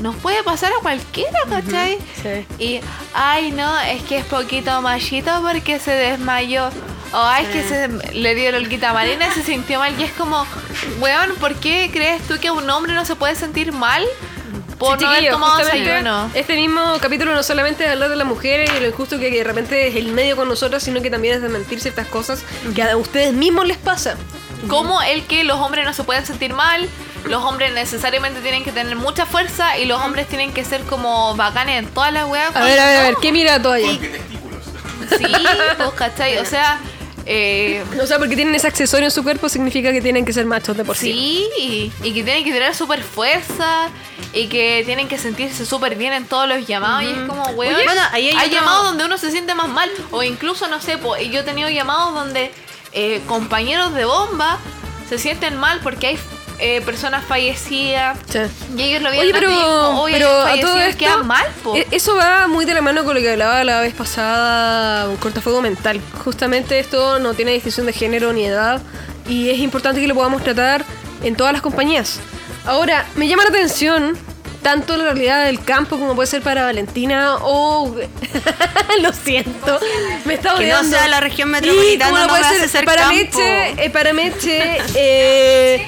[0.00, 1.98] Nos puede pasar a cualquiera, ¿cachai?
[2.22, 2.46] sí.
[2.58, 2.80] Y,
[3.14, 6.70] ay, no, es que es poquito machito porque se desmayó.
[7.12, 9.98] O ay, es que se le dio la olquita marina y se sintió mal.
[9.98, 10.46] Y es como,
[11.00, 14.04] weón, ¿por qué crees tú que un hombre no se puede sentir mal
[14.78, 16.30] por Sí, no haber tomado desayuno?
[16.34, 19.42] Este mismo capítulo no solamente es hablar de las mujeres y lo injusto que de
[19.42, 22.82] repente es el medio con nosotras, sino que también es de mentir ciertas cosas que
[22.82, 24.16] a ustedes mismos les pasa.
[24.66, 26.88] Como el que los hombres no se pueden sentir mal,
[27.26, 31.34] los hombres necesariamente tienen que tener mucha fuerza y los hombres tienen que ser como
[31.36, 32.54] bacanes en todas las weas.
[32.56, 33.14] A ver, a ver, a ver.
[33.22, 33.88] ¿qué mira toalla?
[33.92, 35.24] Sí,
[35.76, 36.38] pues, ¿cachai?
[36.38, 36.78] O sea,
[37.24, 40.44] eh, O sea, porque tienen ese accesorio en su cuerpo significa que tienen que ser
[40.46, 41.12] machos de por sí.
[41.12, 43.88] Sí, y, y que tienen que tener súper fuerza
[44.32, 47.04] y que tienen que sentirse súper bien en todos los llamados.
[47.04, 49.68] Y es como, weón, bueno, ahí hay hay otro- llamados donde uno se siente más
[49.68, 49.90] mal.
[50.10, 52.50] O incluso, no sé, po, yo he tenido llamados donde
[53.00, 54.58] eh, compañeros de bomba
[55.08, 56.18] se sienten mal porque hay
[56.60, 58.18] eh, personas fallecidas.
[58.28, 58.40] Sí.
[58.76, 61.26] Y ellos lo Oye, vieron pero, así como, "Oye, pero a fallecidos", todo esto, quedan
[61.28, 61.76] mal, po.
[61.76, 65.16] e- eso va muy de la mano con lo que hablaba la vez pasada, un
[65.18, 66.00] cortafuego mental.
[66.24, 68.82] Justamente esto no tiene distinción de género ni edad
[69.28, 70.84] y es importante que lo podamos tratar
[71.22, 72.18] en todas las compañías.
[72.66, 74.18] Ahora, me llama la atención
[74.68, 77.96] tanto la realidad del campo como puede ser para Valentina o...
[79.02, 79.80] lo siento,
[80.26, 80.90] me está Que no odiando.
[80.94, 83.08] sea la región metropolitana, como no puede ser para.
[83.08, 85.86] Meche, eh, para Meche, eh,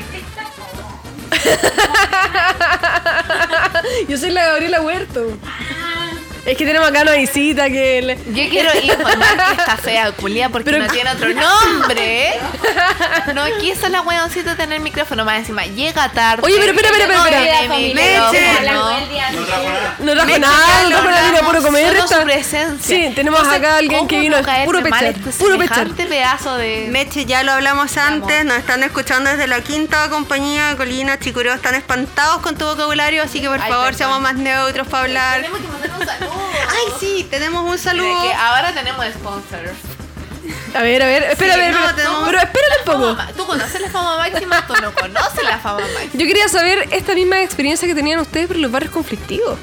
[4.09, 5.27] Yo soy la Gabriela Huerto.
[6.47, 8.01] Es que tenemos acá una visita que...
[8.03, 12.33] le- Yo quiero informar que está fea, culia, porque Pero- no tiene otro nombre.
[13.35, 15.65] No quiso la weoncita tener micrófono más encima.
[15.67, 16.43] Llega tarde.
[16.45, 17.81] Oye, pero espera, espera, no espera, micrófono.
[20.01, 21.87] No trajo nada, no trajo nada, vino puro comer.
[21.89, 22.97] solo esta- su presencia.
[23.09, 25.89] Sí, tenemos Entonces, acá a alguien que ¿cómo vino caerte puro pechar, este puro pechar.
[25.91, 26.89] pedazo de...
[26.91, 31.75] Meche, ya lo hablamos antes, nos están escuchando desde la quinta compañía, Colina, Chicureo, están
[31.75, 33.99] espantados con tu vocabulario, así que por Ay, favor perdón.
[33.99, 35.37] seamos más neutros para hablar.
[35.43, 36.30] Tenemos que mandar un saludo.
[36.33, 38.23] Ay, sí, tenemos un Mira, saludo.
[38.23, 39.73] que ahora tenemos sponsor.
[40.75, 41.97] A ver, a ver, espera, Sí, a ver, no, espera.
[41.97, 43.17] tenemos- pero espérale un poco.
[43.17, 44.67] Fama- ¿Tú conoces la fama máxima?
[44.67, 46.13] Tú no conoces la fama máxima.
[46.15, 49.59] Yo quería saber esta misma experiencia que tenían ustedes pero en los barrios conflictivos.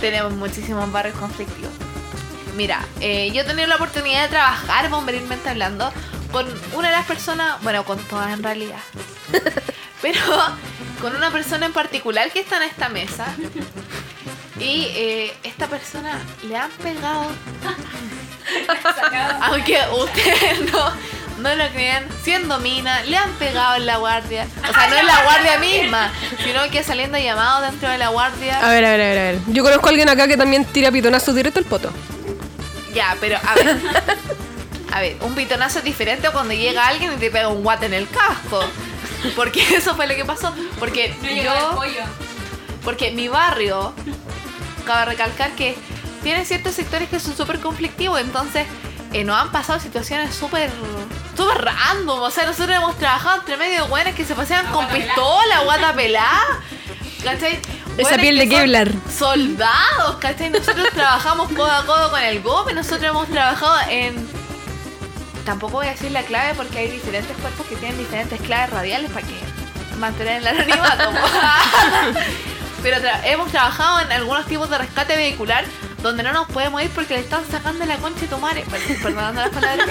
[0.00, 1.72] Tenemos muchísimos barrios conflictivos.
[2.56, 5.92] Mira, eh, yo he tenido la oportunidad de trabajar bomberilmente hablando
[6.30, 8.78] con una de las personas, bueno, con todas en realidad,
[10.02, 10.20] pero
[11.00, 13.26] con una persona en particular que está en esta mesa.
[14.58, 17.26] Y eh, esta persona le han pegado,
[19.42, 20.92] aunque ustedes no,
[21.38, 24.46] no lo creen, siendo mina, le han pegado en la guardia.
[24.62, 26.12] O sea, no en la guardia misma,
[26.44, 28.60] sino que saliendo llamados dentro de la guardia.
[28.60, 29.38] A ver, a ver, a ver, a ver.
[29.48, 31.92] Yo conozco a alguien acá que también tira pitonazos directo al poto.
[32.94, 33.76] Ya, pero a ver.
[34.92, 37.94] A ver, un pitonazo es diferente cuando llega alguien y te pega un guate en
[37.94, 38.64] el casco.
[39.36, 40.54] Porque eso fue lo que pasó.
[40.78, 41.80] Porque yo.
[42.82, 43.94] Porque mi barrio,
[44.84, 45.74] cabe recalcar que
[46.22, 48.66] tiene ciertos sectores que son súper conflictivos, entonces
[49.12, 50.70] eh, nos han pasado situaciones súper
[51.36, 52.20] súper random.
[52.20, 55.94] O sea, nosotros hemos trabajado entre medio de buenas que se pasean con pistola, guata
[55.94, 56.60] pelada.
[57.22, 57.58] ¿Cachai?
[57.96, 58.92] Esa piel que de Kevlar.
[59.10, 60.50] Soldados, ¿cachai?
[60.50, 64.28] Nosotros trabajamos codo a codo con el GOPE, nosotros hemos trabajado en
[65.44, 69.10] tampoco voy a decir la clave porque hay diferentes cuerpos que tienen diferentes claves radiales
[69.10, 69.38] para que
[69.98, 71.10] mantener el anonimato.
[72.82, 75.64] Pero tra- hemos trabajado en algunos tipos de rescate vehicular
[76.02, 78.64] donde no nos podemos ir porque le están sacando la concha de tu madre.
[78.70, 79.88] Per- Perdonando las palabras.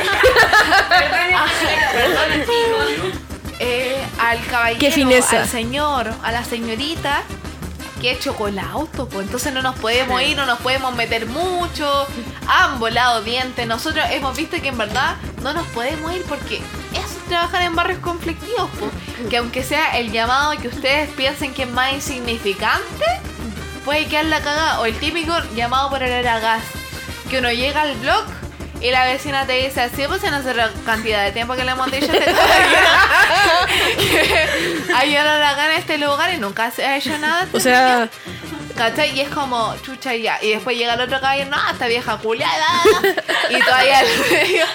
[1.35, 1.45] Ah,
[1.91, 3.13] perdón,
[3.59, 4.91] eh, al caballero, Qué
[5.37, 7.23] al señor, a la señorita
[8.03, 12.05] que chocó el auto, pues entonces no nos podemos ir, no nos podemos meter mucho,
[12.47, 17.17] han volado dientes, nosotros hemos visto que en verdad no nos podemos ir porque eso
[17.17, 18.91] es trabajar en barrios conflictivos, pues,
[19.29, 23.05] que aunque sea el llamado que ustedes piensen que es más insignificante,
[23.85, 26.63] puede quedar la cagada, o el típico llamado por olor a gas,
[27.29, 28.25] que uno llega al blog
[28.83, 31.71] y la vecina te dice, sí, pues no sé la cantidad de tiempo que le
[31.71, 32.35] hemos dicho a este
[34.95, 37.47] hay olor a gas en este lugar y nunca se ha hecho nada.
[37.53, 38.09] O sea,
[38.75, 39.15] ¿Cachai?
[39.15, 40.37] Y es como, chucha ya.
[40.41, 42.65] Y después llega el otro caballero, no, esta vieja culiada.
[43.49, 44.65] y todavía al medio.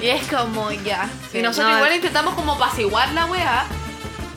[0.00, 1.08] Y es como, ya.
[1.30, 3.66] Sí, y nosotros no, igual intentamos como apaciguar la weá.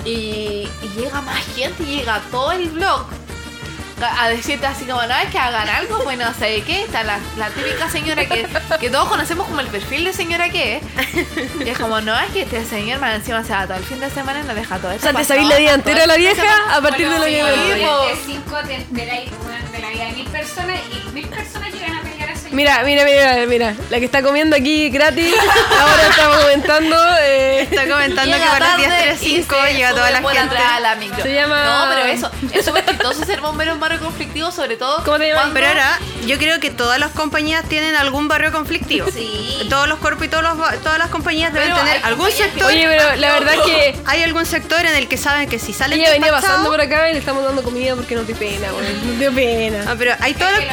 [0.04, 3.08] Y, y llega más gente, y llega todo el blog.
[4.02, 6.82] A decirte así como, no, es que hagan algo, pues no sé qué.
[6.84, 8.46] Está la, la típica señora que,
[8.80, 10.84] que todos conocemos como el perfil de señora que es.
[11.66, 14.00] Y es como, no, es que este señor más encima se va todo el fin
[14.02, 15.04] de semana y nos deja todo o esto.
[15.10, 16.76] sea, te sabéis la vida entera de la de vieja semana.
[16.76, 17.44] a partir de lo Sí, que.
[17.44, 19.32] De 5 te enteráis
[19.72, 22.02] de la vida de mil personas y mil personas llegan a
[22.56, 23.76] Mira, mira, mira, mira.
[23.90, 25.34] La que está comiendo aquí gratis,
[25.80, 26.96] ahora estamos comentando.
[27.22, 30.56] eh, Está comentando que Llega para las tarde 10.35 y se llega toda la gente.
[30.58, 31.24] a la micro.
[31.24, 35.04] Se llama- No, pero eso, es súper chistoso ser bombero en barrio conflictivo, sobre todo.
[35.04, 35.50] ¿Cómo te llamas?
[35.54, 39.08] Pero ahora, yo creo que todas las compañías tienen algún barrio conflictivo.
[39.12, 39.68] Sí.
[39.70, 42.68] Todos los cuerpos y todos los todas las compañías deben Pero tener algún que- sector.
[42.68, 46.00] Oye, pero la verdad que Hay algún sector en el que saben que si salen
[46.00, 48.94] ella venía pasando por acá y le estamos dando comida porque nos dio pena, güey.
[49.06, 49.84] Nos dio pena.
[49.88, 50.66] Ah, pero hay Que los así.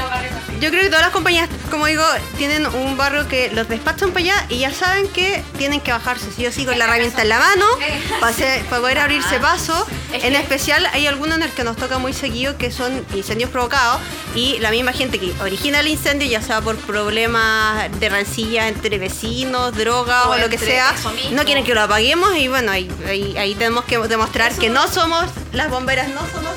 [0.62, 2.04] Yo creo que todas las compañías, como digo,
[2.38, 6.30] tienen un barrio que los despachan para allá y ya saben que tienen que bajarse.
[6.30, 7.66] Si yo sigo con la herramienta en la mano
[8.20, 9.86] para, hacer- para poder abrirse paso.
[10.12, 14.00] En especial hay algunos en el que nos toca muy seguido que son incendios provocados
[14.36, 18.98] y la misma gente que origina el incendio, ya sea por problemas de rencilla entre
[18.98, 20.94] vecinos, drogas O o, lo que sea,
[21.32, 24.86] no quieren que lo apaguemos y bueno, ahí, ahí, ahí tenemos que demostrar que no
[24.86, 26.52] somos, las bomberas no somos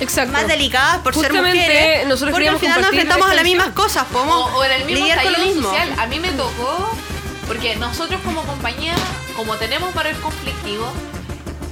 [0.00, 0.32] Exacto.
[0.32, 2.06] más delicadas por ser Justamente, mujeres.
[2.06, 4.84] nosotros porque al final nos enfrentamos a las mismas cosas, podemos O, o en el
[4.84, 5.62] mismo lidiar con lo mismo.
[5.68, 5.94] social.
[5.98, 6.90] A mí me tocó,
[7.46, 8.94] porque nosotros como compañía,
[9.36, 10.90] como tenemos barrios conflictivos,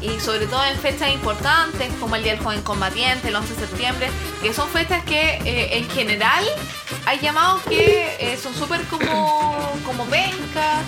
[0.03, 3.61] y sobre todo en fechas importantes como el Día del Joven Combatiente, el 11 de
[3.67, 4.09] septiembre,
[4.43, 6.45] que son fechas que eh, en general
[7.07, 10.83] hay llamados que eh, son súper como, como pencas,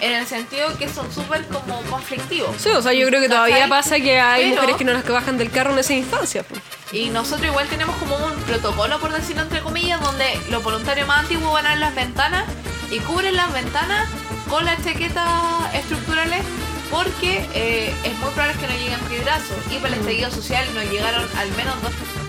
[0.00, 2.54] en el sentido que son súper como conflictivos.
[2.58, 5.04] Sí, o sea, yo creo que todavía pasa que hay Pero- mujeres que no las
[5.04, 6.42] que bajan del carro en esa instancia.
[6.42, 6.60] pues.
[6.92, 11.20] Y nosotros igual tenemos como un protocolo, por decirlo entre comillas, donde los voluntarios más
[11.20, 12.44] antiguos van a las ventanas
[12.90, 14.08] y cubren las ventanas
[14.48, 16.44] con las chaquetas estructurales
[16.90, 19.56] porque eh, es muy probable que no lleguen piedrazos.
[19.70, 22.19] Y para el estallido social nos llegaron al menos dos.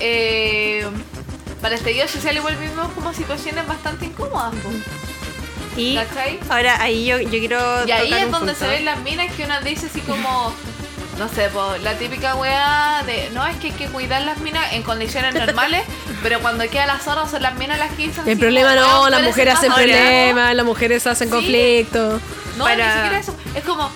[0.00, 0.86] Eh,
[1.60, 4.54] para el estallido social igual vivimos como situaciones bastante incómodas.
[5.76, 6.40] Y ¿Cachai?
[6.48, 8.64] ahora ahí yo, yo quiero Y ahí es un donde punto.
[8.66, 10.52] se ven las minas que una dice así como,
[11.18, 14.72] no sé, po, la típica weá de, no, es que hay que cuidar las minas
[14.72, 15.84] en condiciones normales,
[16.22, 19.00] pero cuando queda la zona son las minas las que dicen El problema como, no,
[19.02, 19.96] "Weón, las mujeres hacen embajadora".
[19.98, 21.34] problemas, las mujeres hacen Sí.
[21.34, 22.20] conflicto.
[22.56, 23.36] No, Para- ni siquiera eso.
[23.54, 23.88] Es como,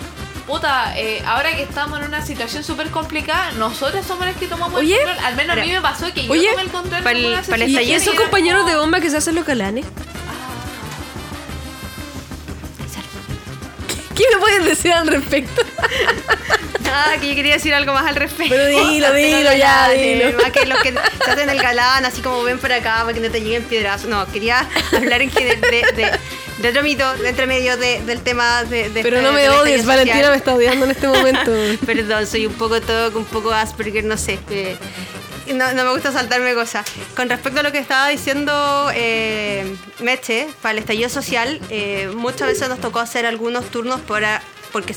[0.47, 4.79] puta, eh, ahora que estamos en una situación súper complicada, nosotros somos los que tomamos
[4.81, 5.25] Oye, el control.
[5.27, 7.65] Al menos a mí me pasó que Oye, yo tomé el control para el- para
[7.65, 9.85] el ¿Y esos compañeros como- de bomba que se hacen los calanes?
[14.15, 15.63] ¿Qué me pueden decir al respecto?
[16.95, 18.55] Ah, que yo quería decir algo más al respecto.
[18.55, 20.37] Pero dilo, dilo, ya, dilo.
[20.43, 23.21] Más que los que se hacen el galán, así como ven por acá, para que
[23.21, 24.09] no te lleguen piedrazos.
[24.11, 26.11] No, quería hablar en general de, de,
[26.63, 29.85] de otro mito, de entre medio de- del tema de, de Pero no me odies.
[29.85, 31.51] Valentina me está odiando en este momento.
[31.87, 34.39] Perdón, soy un poco todo, un poco Asperger, no sé.
[34.51, 34.77] eh,
[35.53, 36.87] no, no me gusta saltarme cosas.
[37.17, 42.47] Con respecto a lo que estaba diciendo eh, Meche, para el estallido social, eh, muchas
[42.49, 44.97] veces nos tocó hacer algunos turnos para, porque, eh,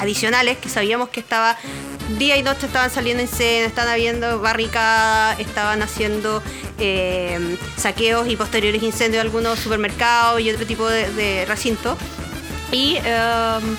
[0.00, 1.56] adicionales que sabíamos que estaba
[2.18, 6.42] día y noche estaban saliendo incendios, estaban habiendo barricadas, estaban haciendo
[6.78, 11.96] eh, saqueos y posteriores incendios de algunos supermercados y otro tipo de, de recintos.
[12.72, 13.76] Y em,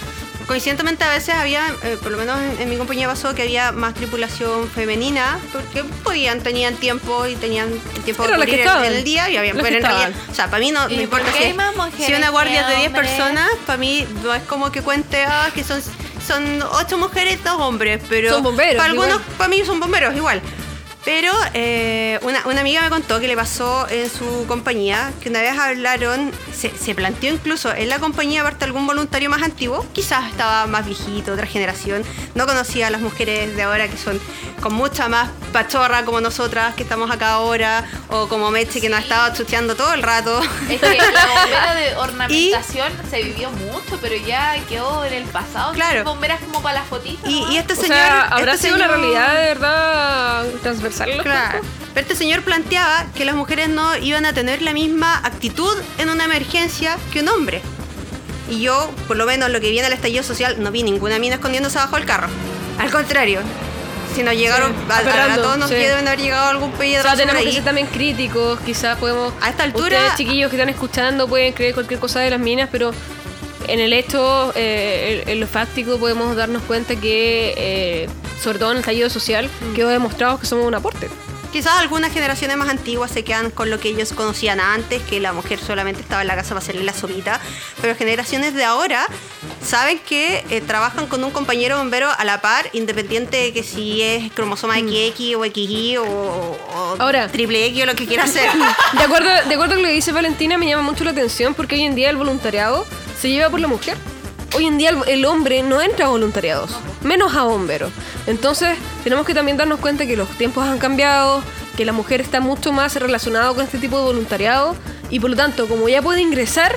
[0.47, 3.71] coincidentemente a veces había, eh, por lo menos en, en mi compañía pasó que había
[3.71, 7.69] más tripulación femenina porque podían, tenían tiempo y tenían
[8.03, 10.45] tiempo Era de en, el día y había, Las pero que en realidad, o sea,
[10.49, 13.09] para mí no, no ¿Y por importa si, si una guardia de 10 hombres?
[13.09, 15.81] personas, para mí no es como que cuente ah, que son
[16.25, 19.37] son ocho mujeres, dos hombres, pero Son bomberos, para algunos, igual.
[19.37, 20.41] para mí son bomberos igual.
[21.05, 25.39] Pero eh, una, una amiga me contó que le pasó en su compañía, que una
[25.41, 30.27] vez hablaron, se, se planteó incluso en la compañía, aparte algún voluntario más antiguo, quizás
[30.31, 34.19] estaba más viejito, otra generación, no conocía a las mujeres de ahora que son
[34.61, 38.99] con mucha más pachorra como nosotras que estamos acá ahora, o como Meche que nos
[38.99, 40.41] ha estado chucheando todo el rato.
[40.69, 45.73] Es que la bombera de ornamentación se vivió mucho, pero ya quedó en el pasado.
[45.73, 46.03] Claro.
[46.03, 47.29] Bomberas como para las fotitos.
[47.29, 47.95] Y, y este O señor...
[47.95, 50.94] sea, ¿habrá este sido una realidad de verdad transversal?
[51.03, 51.59] Claro.
[51.93, 56.09] Pero este señor planteaba que las mujeres no iban a tener la misma actitud en
[56.09, 57.61] una emergencia que un hombre.
[58.49, 61.17] Y yo, por lo menos lo que vi en el estallido social, no vi ninguna
[61.19, 62.27] mina escondiéndose abajo del carro.
[62.77, 63.39] Al contrario,
[64.13, 65.75] si nos llegaron, Sí, a, a- todos nos sí.
[65.75, 69.33] deben haber llegado algún O pedido sea, tenemos que ser también críticos, quizás podemos...
[69.41, 72.69] A esta altura- Ustedes, chiquillos que están escuchando, pueden creer cualquier cosa de las minas,
[72.71, 72.91] pero
[73.67, 78.09] en el hecho, eh, en, lo fáctico, podemos darnos cuenta que, eh,
[78.41, 79.73] sobre todo en el estallido social, Mm.
[79.73, 81.09] quedó demostrado que somos un aporte.
[81.55, 85.31] Quizás algunas generaciones más antiguas se quedan con lo que ellos conocían antes, que la
[85.31, 87.39] mujer solamente estaba en la casa para hacerle la sopita,
[87.79, 89.07] pero generaciones de ahora
[89.65, 94.01] saben que eh, trabajan con un compañero bombero a la par, independiente de que si
[94.01, 97.29] es cromosoma XX o XY o, o Ahora.
[97.29, 98.49] triple X o lo que quiera hacer.
[98.97, 101.75] De acuerdo, de acuerdo con lo que dice Valentina, me llama mucho la atención porque
[101.75, 102.85] hoy en día el voluntariado
[103.17, 103.95] se lleva por la mujer.
[104.57, 106.71] Hoy en día el, el hombre no entra a voluntariados,
[107.05, 107.91] menos a bomberos.
[108.27, 111.43] Entonces tenemos que también darnos cuenta que los tiempos han cambiado,
[111.77, 114.75] que la mujer está mucho más relacionada con este tipo de voluntariado
[115.09, 116.75] y por lo tanto, como ya puede ingresar,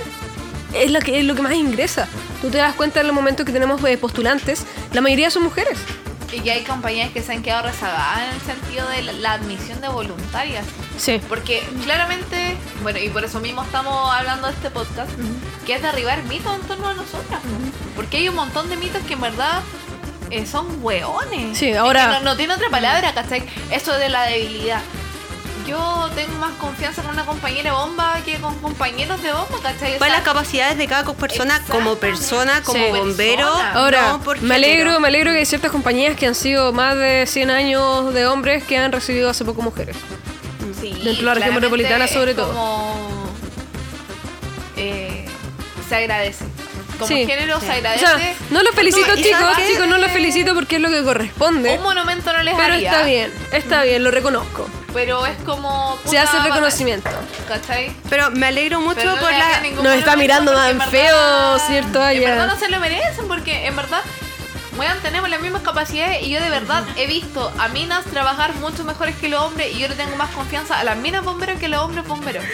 [0.75, 2.07] es lo que, es lo que más ingresa.
[2.43, 5.79] Tú te das cuenta en los momentos que tenemos eh, postulantes, la mayoría son mujeres.
[6.31, 9.33] Y que hay compañías que se han quedado rezagadas en el sentido de la, la
[9.33, 10.67] admisión de voluntarias.
[10.99, 11.21] Sí.
[11.27, 15.11] Porque claramente, bueno, y por eso mismo estamos hablando de este podcast,
[15.65, 17.41] que es derribar mitos en torno a nosotras.
[17.97, 19.63] Porque hay un montón de mitos que en verdad
[20.31, 21.57] eh, son hueones.
[21.59, 23.43] Sí, Es ahora- que No, no tiene otra palabra, ¿cachai?
[23.71, 24.81] Eso de la debilidad.
[25.67, 29.97] Yo tengo más confianza con una compañera bomba que con compañeros de bomba, ¿cachai?
[29.97, 32.91] O sea, las capacidades de cada persona como persona, como Sí.
[32.91, 33.47] bombero.
[33.75, 37.27] Ahora, no me alegro, me alegro que hay ciertas compañías que han sido más de
[37.27, 39.95] 100 años de hombres que han recibido hace poco mujeres.
[40.81, 42.49] Sí, Dentro de la región metropolitana, sobre todo.
[42.49, 42.95] como,
[44.77, 45.27] eh,
[45.89, 46.45] se agradece.
[46.99, 47.27] Como Sí.
[47.27, 48.05] género se O agradece.
[48.07, 51.75] sea, no los felicito No, chicos, chicos, no los felicito porque es lo que corresponde.
[51.77, 54.69] un monumento no les Pero haría, está bien, está bien, lo reconozco.
[54.93, 55.99] Pero es como.
[56.07, 57.11] Se hace reconocimiento.
[57.47, 57.93] ¿Cachai?
[58.11, 59.61] Pero me alegro mucho Pero no por la...
[59.83, 62.09] Nos está mirando tan en feo, ¿cierto?
[62.09, 64.01] En verdad no se lo merecen porque en verdad.
[64.79, 68.85] Weón, tenemos las mismas capacidades y yo de verdad he visto a minas trabajar mucho
[68.85, 71.67] mejores que los hombres y yo le tengo más confianza a las minas bomberos que
[71.67, 72.45] a los hombres bomberos.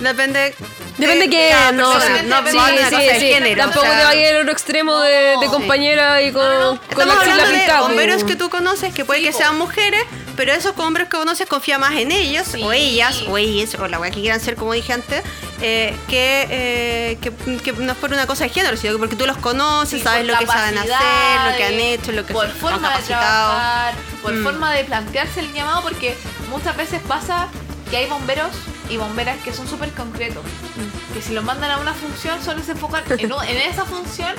[0.00, 0.54] Depende...
[0.96, 2.56] Depende de que no, persona, no sí,
[2.88, 3.26] sí, sí.
[3.32, 3.62] género.
[3.64, 6.74] Tampoco o sea, te vayas al otro extremo de, de compañera y con, No, no,
[6.74, 6.80] no.
[6.94, 7.14] con la
[7.48, 7.80] de pintada.
[7.80, 10.04] bomberos que tú conoces, que puede Sí, que sean mujeres,
[10.36, 12.62] pero esos hombres que conoces confía más en ellos, Sí.
[12.62, 15.22] o ellas, o ellas, o la weá que quieran ser, como dije antes,
[15.60, 19.16] eh, que, eh, que, que no es por una cosa de género, sino que porque
[19.16, 22.32] tú los conoces, Sí, sabes lo que saben hacer, lo que han hecho, lo que
[22.32, 23.26] por son forma de capacitados.
[23.26, 24.42] trabajar, por Mm.
[24.44, 26.16] forma de plantearse el llamado, porque
[26.50, 27.48] muchas veces pasa
[27.90, 28.50] que hay bomberos
[28.90, 31.14] y bomberas que son súper concretos, Mm.
[31.14, 34.32] que si los mandan a una función solo se enfocan en, esa función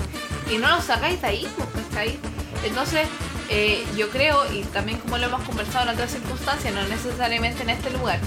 [0.52, 2.20] y no los sacáis de ahí, pues, ¿cachai?
[2.64, 3.08] Entonces,
[3.50, 7.70] eh, yo creo, y también como lo hemos conversado en otras circunstancias, no necesariamente en
[7.70, 8.20] este lugar,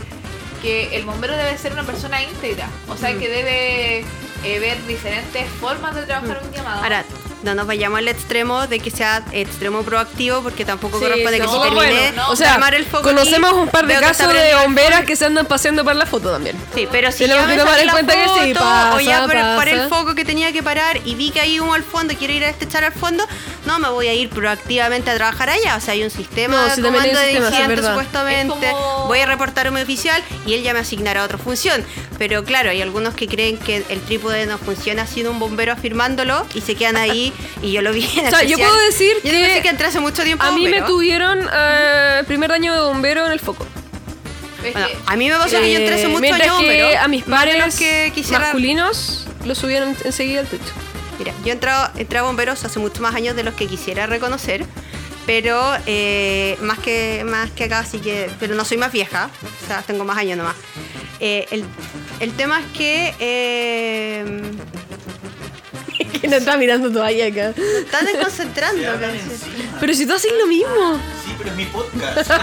[0.63, 3.19] que el bombero debe ser una persona íntegra, o sea, Mm.
[3.19, 4.05] que debe
[4.45, 6.83] eh, ver diferentes formas de trabajar un llamado.
[6.83, 7.05] Ahora,
[7.43, 11.45] no nos vayamos al extremo de que sea extremo proactivo, porque tampoco Sí, corresponde que
[11.45, 12.17] tampoco se termine bueno.
[12.23, 12.31] no.
[12.31, 15.25] O sea, armar el foco conocemos un par de que casos de bomberas que se
[15.27, 16.57] andan paseando para la foto también.
[16.75, 18.67] Sí, pero si Tenemos yo me que tomar en la cuenta que sí, foto,
[18.97, 21.61] o ya pasa, por, por el foco que tenía que parar y vi que hay
[21.61, 23.25] humo al fondo y quiero ir a echar al fondo,
[23.67, 25.77] no me voy a ir proactivamente a trabajar allá.
[25.77, 28.71] O sea, hay un sistema No, de comando de incidentes supuestamente.
[28.73, 31.85] Como- Voy a reportar a mi oficial y él ya me asignará otra función.
[32.19, 36.47] Pero claro, hay algunos que creen que el trípode no funciona sin un bombero afirmándolo
[36.55, 37.28] y se quedan ahí
[37.63, 39.87] y yo lo vi en O sea, yo puedo decir Yo que pensé que entré
[39.89, 43.67] hace mucho tiempo A mí me tuvieron eh, primer daño de bombero en el foco.
[44.61, 47.01] Bueno, a mí me pasó que yo entré hace Eh, mucho mientras años que bombero.
[47.01, 50.73] a mis pares los que quisiera masculinos lo subieron enseguida al techo.
[51.19, 54.65] Mira, yo entrado, entré a bomberos hace muchos más años de los que quisiera reconocer,
[55.27, 59.31] pero eh, más que más que acá, así que, pero no soy más vieja,
[59.65, 60.55] o sea, tengo más años nomás.
[61.21, 61.65] Eh, el,
[62.21, 64.25] el tema es que eh,
[66.21, 67.53] que no está mirando todavía acá.
[67.57, 68.83] están desconcentrando.
[69.81, 71.01] Pero si tú haces lo mismo.
[71.25, 72.31] Sí, pero es mi podcast.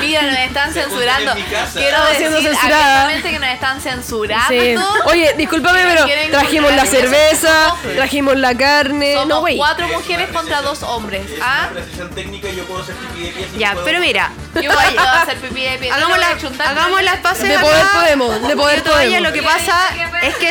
[0.00, 1.32] Mira, nos están censurando.
[1.74, 4.48] Quiero decir abiertamente que nos están censurando.
[4.48, 4.74] Sí.
[5.04, 9.12] Oye, discúlpame, pero trajimos la cerveza, trajimos la carne.
[9.14, 9.56] Somos No, güey.
[9.56, 11.22] cuatro mujeres contra dos hombres.
[11.40, 11.68] ¿Ah?
[12.14, 13.48] técnica y yo puedo hacer pipí de pie.
[13.58, 15.90] Ya, pero mira, Yo voy a hacer pipí de pie.
[15.92, 17.62] Hagamos, la- hagamos las pases De acá.
[17.62, 19.20] poder podemos, de poder podemos.
[19.20, 19.78] lo que pasa
[20.22, 20.50] es que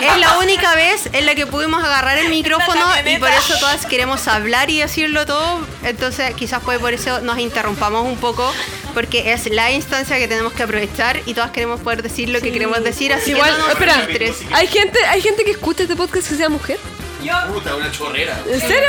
[0.00, 3.86] es, la única vez en la que pudimos agarrar el micrófono y por eso todas
[3.86, 5.60] queremos hablar y decirlo todo.
[5.82, 8.52] Entonces quizás puede por eso nos interrumpamos un poco
[8.94, 12.52] porque es la instancia que tenemos que aprovechar y todas queremos poder decir lo que
[12.52, 13.12] queremos decir.
[13.12, 14.06] Así Igual, que no nos espera,
[14.52, 16.78] hay gente, hay gente que escucha este podcast que sea mujer.
[17.22, 18.38] Yo Puta, una chorrera.
[18.48, 18.88] ¿En serio?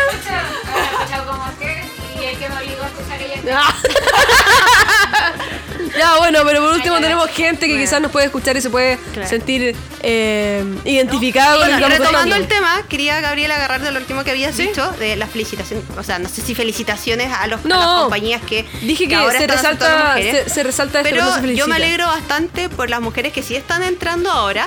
[1.25, 1.43] como
[2.27, 3.63] y el que me obligó a escuchar ella.
[5.97, 8.97] Ya, bueno, pero por último tenemos gente que quizás nos puede escuchar y se puede
[9.13, 9.27] Claro.
[9.27, 12.35] sentir eh, identificado con lo Bueno, que estamos retomando contando.
[12.35, 16.03] el tema, quería Gabriela agarrar de lo último que habías dicho, de las felicitaciones, o
[16.03, 17.75] sea, no sé si felicitaciones a, los, a No.
[17.93, 20.43] las compañías que, Dije que, ahora se están aceptando resalta, mujeres.
[20.43, 21.67] se, se resalta esto, Pero no se yo felicita.
[21.67, 24.65] me alegro bastante por las mujeres que sí están entrando ahora.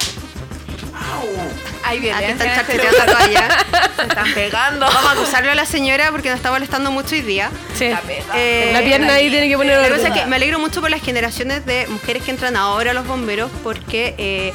[1.82, 2.30] Hay Ah, que violencia.
[2.30, 3.10] están chaqueteando lugar.
[3.16, 3.94] acá ya.
[3.96, 4.86] Se están pegando.
[4.86, 7.50] Vamos a acusarlo a la señora porque nos está molestando mucho hoy día.
[7.74, 7.90] Sí.
[8.06, 8.34] Pegando.
[8.34, 10.90] Eh, La pierna ahí tiene que poner La cosa es que me alegro mucho por
[10.90, 14.52] las generaciones de mujeres que entran ahora a los bomberos porque eh,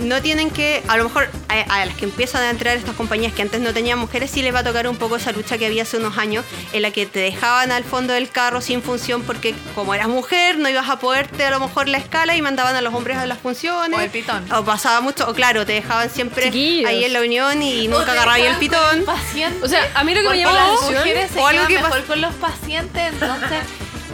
[0.00, 3.32] no tienen que, a lo mejor a, a las que empiezan a entrar estas compañías
[3.32, 5.66] que antes no tenían mujeres, sí les va a tocar un poco esa lucha que
[5.66, 9.22] había hace unos años en la que te dejaban al fondo del carro sin función
[9.22, 12.76] porque como eras mujer no ibas a poderte a lo mejor la escala y mandaban
[12.76, 13.98] a los hombres a las funciones.
[13.98, 14.50] O el pitón.
[14.52, 16.88] O pasaba mucho, o claro, te dejaban siempre Chiquillos.
[16.88, 19.04] ahí en la unión y nunca te agarrabas el pitón.
[19.34, 21.46] el O sea, a mí lo que me llama la las atención mujeres se o
[21.46, 23.58] algo que mejor con los pacientes, entonces.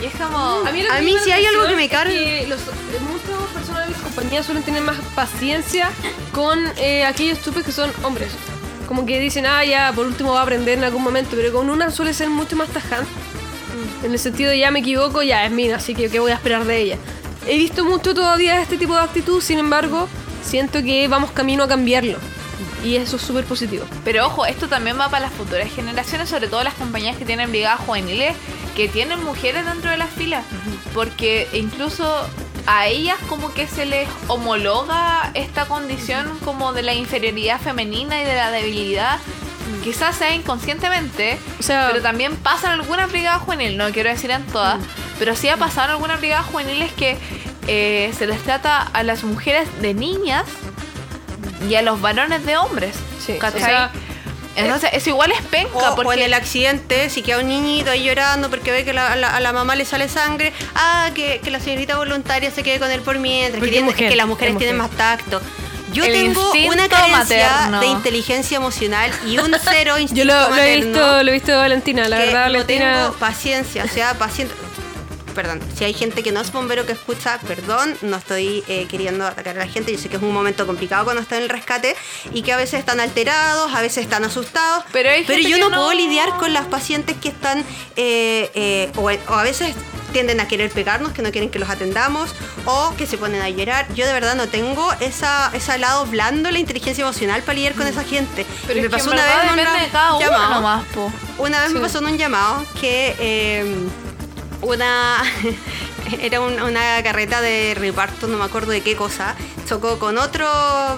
[0.03, 0.39] Y es como.
[0.39, 2.13] A mí, A mí la hay algo que me carga.
[2.13, 5.91] que los- muchas personas de mis compañías suelen tener más paciencia
[6.33, 8.29] con eh, aquellos chupes que son hombres.
[8.87, 11.71] Como que dicen, ah, ya, por último va a aprender en algún momento, pero con
[11.71, 13.11] una suele ser mucho más tajante.
[14.05, 16.35] En el sentido de ya me equivoco, ya es mina, así que ¿qué voy a
[16.35, 16.97] esperar de ella?
[17.49, 20.09] He visto mucho todavía este tipo de actitud, sin embargo,
[20.45, 22.19] siento que vamos camino a cambiarlo.
[22.87, 23.85] Y eso es súper positivo.
[24.05, 27.51] Pero ojo, esto también va para las futuras generaciones, sobre todo las compañías que tienen
[27.51, 28.37] brigadas juveniles,
[28.77, 30.45] que tienen mujeres dentro de las filas.
[30.95, 32.29] Porque incluso
[32.65, 38.25] a ellas como que se les homologa esta condición como de la inferioridad femenina y
[38.25, 39.19] de la debilidad.
[39.83, 44.31] Quizás sea inconscientemente, O sea, pero también pasa en algunas brigadas juveniles, no quiero decir
[44.31, 44.79] en todas,
[45.19, 47.19] pero sí ha pasado en algunas brigadas juveniles que
[47.67, 50.45] eh, se les trata a las mujeres de niñas
[51.69, 52.95] y a los varones de hombres.
[53.25, 53.63] Sí, ¿cachai?
[53.63, 53.91] o sea,
[54.57, 57.91] Entonces, eso igual es penca, O, o en porque el accidente, si queda un niñito
[57.91, 61.11] ahí llorando porque ve que la- a la, a la mamá le sale sangre, ah,
[61.15, 64.17] que, que la señorita voluntaria se quede con él por mientras, que, Porque tiene- que
[64.17, 65.43] las mujeres es tienen más tacto.
[65.93, 67.81] Yo El tengo una carencia materno.
[67.81, 71.53] de inteligencia emocional y un cero instinto yo lo, lo he visto, lo he visto
[71.53, 73.03] de Valentina, la verdad, no Valentina.
[73.05, 74.55] tengo paciencia, o sea, paciente.
[75.37, 79.25] Perdón, si hay gente que no es bombero que escucha, perdón, no estoy eh, queriendo
[79.27, 81.49] atacar a la gente, yo sé que es un momento complicado cuando está en el
[81.49, 81.95] rescate
[82.33, 85.69] y que a veces están alterados, a veces están asustados, Pero hay gente yo no,
[85.71, 87.61] no- puedo lidiar con las pacientes que están,
[87.97, 89.75] eh, eh, o, o a veces
[90.13, 92.35] tienden a querer pegarnos, que no quieren que los atendamos,
[92.65, 93.87] o que se ponen a llorar.
[93.95, 97.87] Yo de verdad no tengo esa, ese lado blando, la inteligencia emocional para lidiar con
[97.87, 98.47] esa gente.
[98.67, 100.55] pero Y me pasó una vez en un llamado.
[100.55, 100.85] nomás.
[101.37, 103.77] Una vez me pasó en un llamado que eh,
[104.63, 105.23] una
[106.21, 109.35] era un- una carreta de reparto, no me acuerdo de qué cosa,
[109.69, 110.47] chocó con otro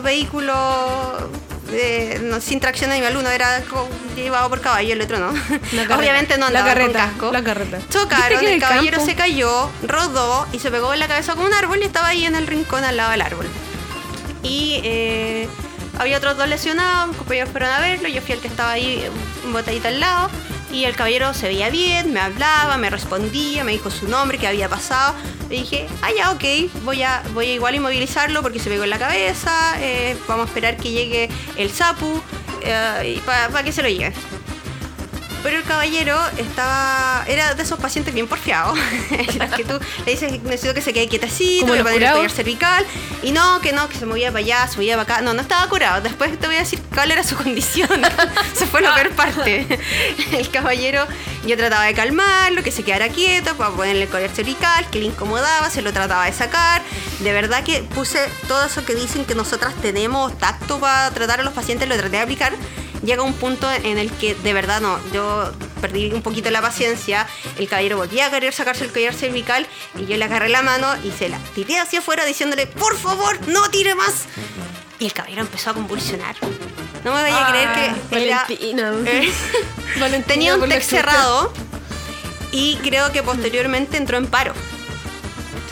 [0.02, 0.54] vehículo
[1.70, 3.62] de- no, sin tracción animal, uno era
[4.16, 5.32] llevado por caballo, el otro no.
[5.70, 5.96] Carreta.
[5.98, 7.32] Obviamente no La andaba con casco.
[7.32, 7.76] la carreta.
[7.76, 9.06] ¿Viste Chocaron, que el caballero campo?
[9.10, 12.24] se cayó, rodó y se pegó en la cabeza con un árbol y estaba ahí
[12.24, 13.46] en el rincón al lado del árbol.
[14.42, 15.48] Y eh,
[15.98, 19.04] había otros dos lesionados, mis compañeros fueron a verlo, yo fui el que estaba ahí
[19.44, 20.30] un botadito al lado.
[20.70, 24.46] Y el caballero se veía bien, me hablaba, me respondía, me dijo su nombre, qué
[24.46, 25.14] había pasado.
[25.48, 26.44] Le dije, ah, ya, ok,
[26.84, 30.48] voy a, voy a igual inmovilizarlo porque se pegó en la cabeza, eh, vamos a
[30.48, 32.20] esperar que llegue el sapu
[32.62, 34.12] eh, para que se lo lleve.
[35.48, 37.24] Pero el caballero estaba.
[37.26, 38.78] Era de esos pacientes bien porfiados.
[39.56, 42.18] que tú le dices, necesito que se quede quietecito, ¿Como le los pones el curados?
[42.18, 42.86] collar cervical.
[43.22, 45.22] Y no, que no, que se movía para allá, se movía para acá.
[45.22, 46.02] No, no estaba curado.
[46.02, 47.88] Después te voy a decir cuál era su condición.
[48.52, 49.66] se fue la peor parte.
[50.32, 51.06] el caballero,
[51.46, 55.06] yo trataba de calmarlo, que se quedara quieto, para ponerle el collar cervical, que le
[55.06, 56.82] incomodaba, se lo trataba de sacar.
[57.20, 58.18] De verdad que puse
[58.48, 62.16] todo eso que dicen que nosotras tenemos tacto para tratar a los pacientes, lo traté
[62.16, 62.52] de aplicar
[63.04, 67.26] llega un punto en el que de verdad no, yo perdí un poquito la paciencia,
[67.58, 70.88] el caballero volvía a querer sacarse el collar cervical y yo le agarré la mano
[71.04, 74.24] y se la tiré hacia afuera diciéndole, por favor, no tire más.
[74.98, 76.34] Y el caballero empezó a convulsionar.
[77.04, 77.68] No me vaya a creer
[78.10, 78.44] que era...
[78.48, 78.92] Valentina.
[79.06, 80.80] eh, tenía un chucha.
[80.80, 81.52] cerrado
[82.50, 84.54] y creo que posteriormente entró en paro.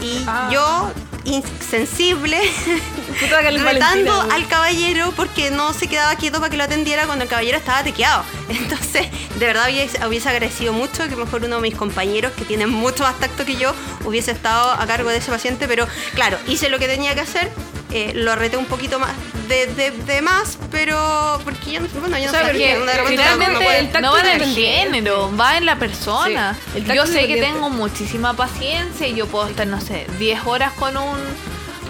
[0.01, 0.49] Y Ah.
[0.53, 0.93] yo,
[1.25, 2.39] insensible,
[3.19, 7.07] Que el retando Valentina, al caballero porque no se quedaba quieto para que lo atendiera
[7.07, 8.25] cuando el caballero estaba tequeado.
[8.49, 9.07] Entonces,
[9.39, 13.03] de verdad hubiese, hubiese agradecido mucho que mejor uno de mis compañeros, que tienen mucho
[13.05, 15.67] más tacto que yo, hubiese estado a cargo de ese paciente.
[15.69, 17.51] Pero claro, hice lo que tenía que hacer.
[17.93, 19.13] eh, lo reté un poquito más
[19.49, 22.91] de, de- de más, pero porque yo, no- bueno, yo no O sea, sabía, porque
[22.91, 25.77] de repente Finalmente no puede- el tacto no va en el género, va en la
[25.79, 26.57] persona.
[26.75, 30.73] Sí, yo sé que tengo muchísima paciencia y yo puedo estar, no sé, 10 horas
[30.73, 31.17] con un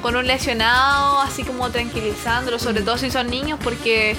[0.06, 4.16] con un lesionado, así como tranquilizándolo, sobre todo si son niños, porque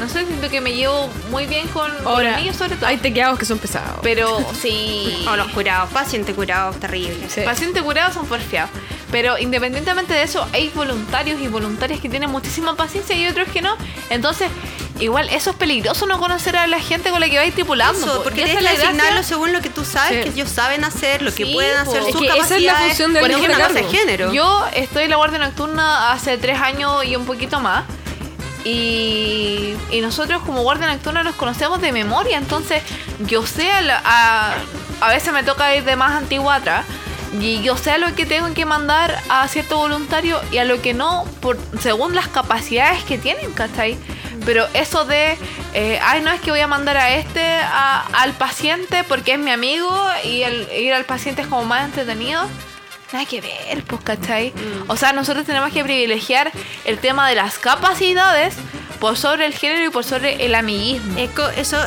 [0.00, 2.86] no sé, siento que me llevo muy bien con, con Ahora, los niños sobre todo.
[2.86, 4.00] hay tequeados que son pesados.
[4.02, 5.24] Pero sí.
[5.30, 7.30] O los curados, paciente curado, terrible.
[7.30, 7.42] Sí.
[7.42, 8.70] Pacientes curados son porfiados.
[9.10, 13.62] Pero independientemente de eso, hay voluntarios y voluntarias que tienen muchísima paciencia y otros que
[13.62, 13.74] no.
[14.10, 14.50] Entonces,
[15.00, 17.98] igual eso es peligroso no conocer a la gente con la que vais tripulando.
[18.04, 18.22] Eso, po.
[18.24, 20.22] porque tienes es que asignarlo según lo que tú sabes Sí.
[20.24, 22.74] que ellos saben hacer, lo que Sí, pueden hacer, Es sus que esa es la
[22.74, 24.32] función del ejemplo, una de género.
[24.32, 27.84] Yo estoy en la Guardia Nocturna hace tres años y un poquito más.
[28.64, 32.36] Y, y nosotros como Guardia Nocturna nos conocemos de memoria.
[32.36, 32.82] Entonces
[33.20, 34.54] yo sé, a, a,
[35.00, 36.84] a veces me toca ir de más antigua atrás.
[37.40, 40.80] Y yo sé a lo que tengo que mandar a cierto voluntario y a lo
[40.80, 43.98] que no, por, según las capacidades que tienen, ¿cachai?
[44.46, 45.36] Pero eso de,
[45.74, 49.38] eh, ay, no es que voy a mandar a este a- al paciente porque es
[49.38, 49.90] mi amigo
[50.24, 52.42] y el ir al paciente es como más entretenido.
[53.12, 54.52] Nada que ver, pues, ¿cachai?
[54.86, 56.50] O sea, nosotros tenemos que privilegiar
[56.84, 58.54] el tema de las capacidades
[59.00, 61.18] por sobre el género y por sobre el amiguismo.
[61.18, 61.82] Eco- eso,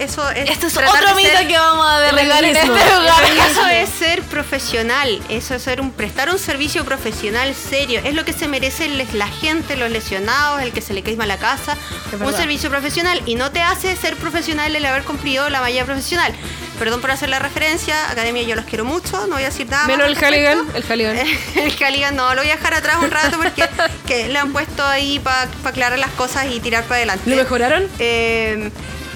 [0.00, 0.50] eso es.
[0.50, 3.24] Este es otro mito ser- que vamos a derribar en este lugar.
[3.50, 8.00] Eso es ser profesional, eso es ser un, prestar un servicio profesional serio.
[8.04, 11.26] Es lo que se merece les- la gente, los lesionados, el que se le quema
[11.26, 11.76] la casa.
[12.12, 16.32] Un servicio profesional y no te hace ser profesional el haber cumplido la malla profesional.
[16.78, 19.86] Perdón por hacer la referencia, Academia yo los quiero mucho, no voy a decir nada.
[19.86, 20.16] Menos el.
[20.16, 20.66] Halligan.
[20.74, 21.16] El Halligan.
[21.56, 23.64] el Caligan no, lo voy a dejar atrás un rato porque
[24.06, 27.30] que le han puesto ahí para aclarar las cosas y tirar para adelante.
[27.30, 27.88] ¿Lo mejoraron?
[27.98, 28.70] Eh,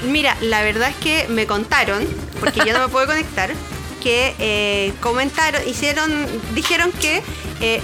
[0.04, 2.06] mira, la verdad es que me contaron,
[2.38, 3.50] porque yo no me puedo conectar,
[4.02, 7.22] que eh, comentaron, hicieron, dijeron que
[7.60, 7.82] eh,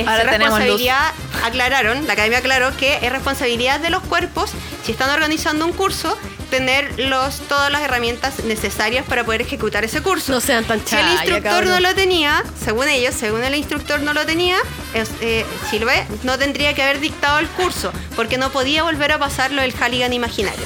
[0.00, 1.12] es Ahora responsabilidad,
[1.44, 4.50] aclararon, la academia aclaró que es responsabilidad de los cuerpos,
[4.84, 6.16] si están organizando un curso,
[6.50, 10.32] tener los, todas las herramientas necesarias para poder ejecutar ese curso.
[10.32, 11.68] No sean tan Si el chaya, instructor cabrón.
[11.70, 14.58] no lo tenía, según ellos, según el instructor no lo tenía,
[14.94, 19.62] eh, Silve no tendría que haber dictado el curso, porque no podía volver a pasarlo
[19.62, 20.64] el Halligan imaginario.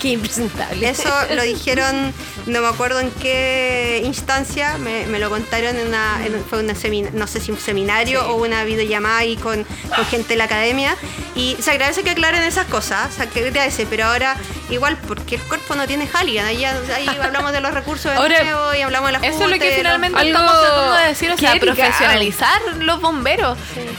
[0.00, 0.88] Qué impresentable.
[0.88, 2.12] Eso lo dijeron,
[2.46, 6.74] no me acuerdo en qué instancia, me, me lo contaron en una, en- fue una
[6.74, 10.44] semina- no sé si un seminario o una videollamada ahí con, con gente de la
[10.44, 10.96] academia.
[11.34, 14.36] Y se agradece que aclaren esas cosas, se agradece, pero ahora
[14.70, 18.42] igual, porque el cuerpo no tiene Halligan, ahí, ahí hablamos de los recursos de Ahora,
[18.42, 21.30] nuevo y hablamos de las Eso es lo que finalmente Algo estamos tratando de decir,
[21.30, 21.74] o sea, ética.
[21.74, 23.58] profesionalizar los bomberos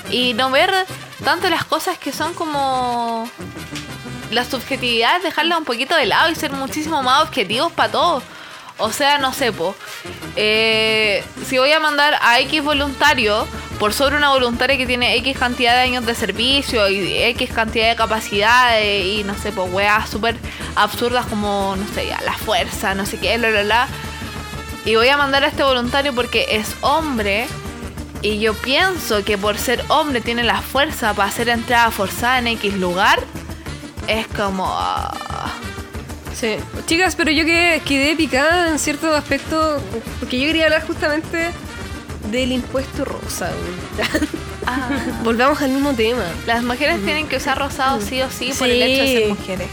[0.09, 0.71] y no ver
[1.23, 3.29] tanto las cosas que son como
[4.31, 8.23] la subjetividad, dejarla un poquito de lado y ser muchísimo más objetivos para todos.
[8.79, 9.75] O sea, no sé, po,
[10.35, 13.47] eh, si voy a mandar a X voluntario
[13.79, 17.89] por sobre una voluntaria que tiene X cantidad de años de servicio y X cantidad
[17.89, 20.35] de capacidades y no sé, pues weas súper
[20.75, 23.87] absurdas como, no sé, ya, la fuerza, no sé qué, bla, bla, bla
[24.87, 27.45] y voy a mandar a este voluntario porque es hombre
[28.21, 32.47] y yo pienso que por ser hombre tiene la fuerza para hacer entrada forzada en
[32.47, 33.19] X lugar,
[34.07, 34.75] es como...
[36.33, 36.57] Sí.
[36.85, 39.81] Chicas, pero yo quedé, quedé picada en cierto aspecto
[40.19, 41.49] porque yo quería hablar justamente
[42.31, 43.51] del impuesto rosa.
[44.65, 44.89] Ah,
[45.23, 46.23] Volvamos al mismo tema.
[46.45, 49.67] las mujeres tienen que usar rosado sí o sí por el hecho de ser mujeres.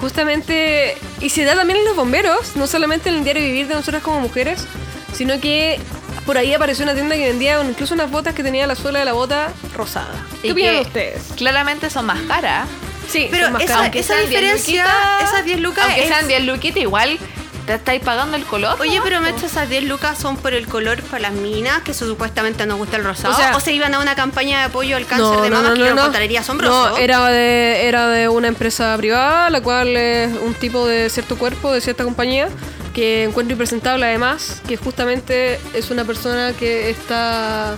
[0.00, 3.74] Justamente, y se da también en los bomberos, no solamente en el diario vivir de
[3.74, 4.66] nosotras como mujeres,
[5.14, 5.80] sino que
[6.26, 9.04] por ahí apareció una tienda que vendía incluso unas botas que tenía la suela de
[9.04, 10.14] la bota rosada.
[10.42, 11.22] ¿Qué Y opinan que ustedes?
[11.36, 12.68] Claramente son más caras.
[13.08, 13.82] Sí, Pero son más esa- caras.
[13.84, 17.18] Aunque esa sean 10 diferencia, luquitas, esas 10 lucas Aunque es- sean 10 luquitas, igual
[17.66, 18.76] te estáis pagando el color.
[18.80, 19.04] Oye, ¿no?
[19.04, 22.66] pero Mecho, esas 10 lucas son por el color para las minas, que eso supuestamente
[22.66, 23.34] nos gusta el rosado.
[23.56, 26.40] O se iban a una campaña de apoyo al cáncer de mama que lo encontraría
[26.40, 26.90] asombroso.
[26.90, 31.38] No, era de, era de una empresa privada, la cual es un tipo de cierto
[31.38, 32.48] cuerpo, de cierta compañía,
[32.92, 37.76] que encuentro impresentable además, que justamente es una persona que está...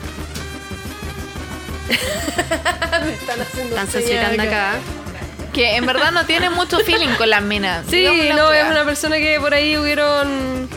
[1.86, 4.72] Me están haciendo Están acá.
[5.56, 7.84] Que en verdad no tiene mucho feeling con las minas.
[7.90, 10.68] Sí, Digamos no, es una persona que por ahí hubieron...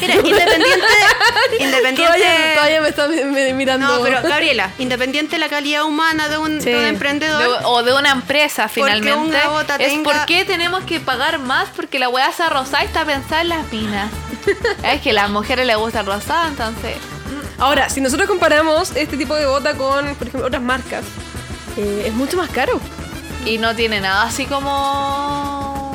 [0.00, 0.86] Mira, independiente,
[1.58, 2.02] independiente.
[2.04, 3.86] Todavía, todavía me está mi- mi- mirando.
[3.96, 6.70] No, pero Gabriela, independiente de la calidad humana de un, Sí.
[6.70, 7.60] de un emprendedor.
[7.60, 9.38] De- o de una empresa finalmente una
[9.78, 13.04] es tenga- por qué tenemos que pagar más porque la weá sea rosada y está
[13.04, 14.10] pensada en las minas
[14.84, 16.96] es que a las mujeres les gusta el rosado entonces
[17.58, 21.04] Ahora, si nosotros comparamos este tipo de bota con, por ejemplo, otras marcas,
[21.76, 22.80] eh, es mucho más caro.
[23.44, 25.94] Y no tiene nada así como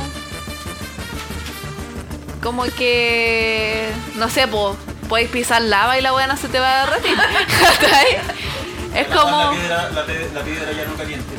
[2.42, 4.76] como que no sé po,
[5.08, 7.18] podéis pisar lava y la weá no se te va a derretir
[8.96, 11.34] es La- como La piedra, la, pe- la piedra ya no caliente.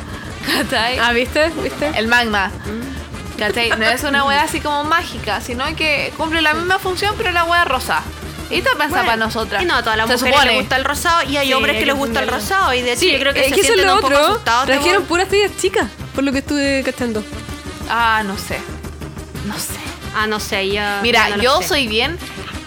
[1.01, 1.49] Ah, ¿viste?
[1.63, 1.91] ¿Viste?
[1.95, 2.51] el magma
[3.37, 3.69] ¿Cachai?
[3.71, 7.43] No es una weá así como mágica, sino que cumple la misma función, pero la
[7.43, 8.01] weá rosa.
[8.49, 9.63] Y está pensada Bueno, para nosotras.
[9.63, 10.51] Y no, a todas las Se mujeres supone.
[10.53, 12.73] les gusta el rosado y hay Sí, hombres que les gusta el rosado.
[12.73, 14.25] Y de hecho, Sí, yo creo que es se que sienten un poco otro.
[14.27, 14.67] asustados.
[14.67, 17.23] de- Trajeron puras tallas chicas, por lo que estuve cachando.
[17.89, 18.59] Ah, no sé.
[19.47, 19.73] No sé.
[20.15, 20.99] Ah, no sé, ya.
[21.01, 21.67] Mira, no yo sé.
[21.69, 22.17] soy bien.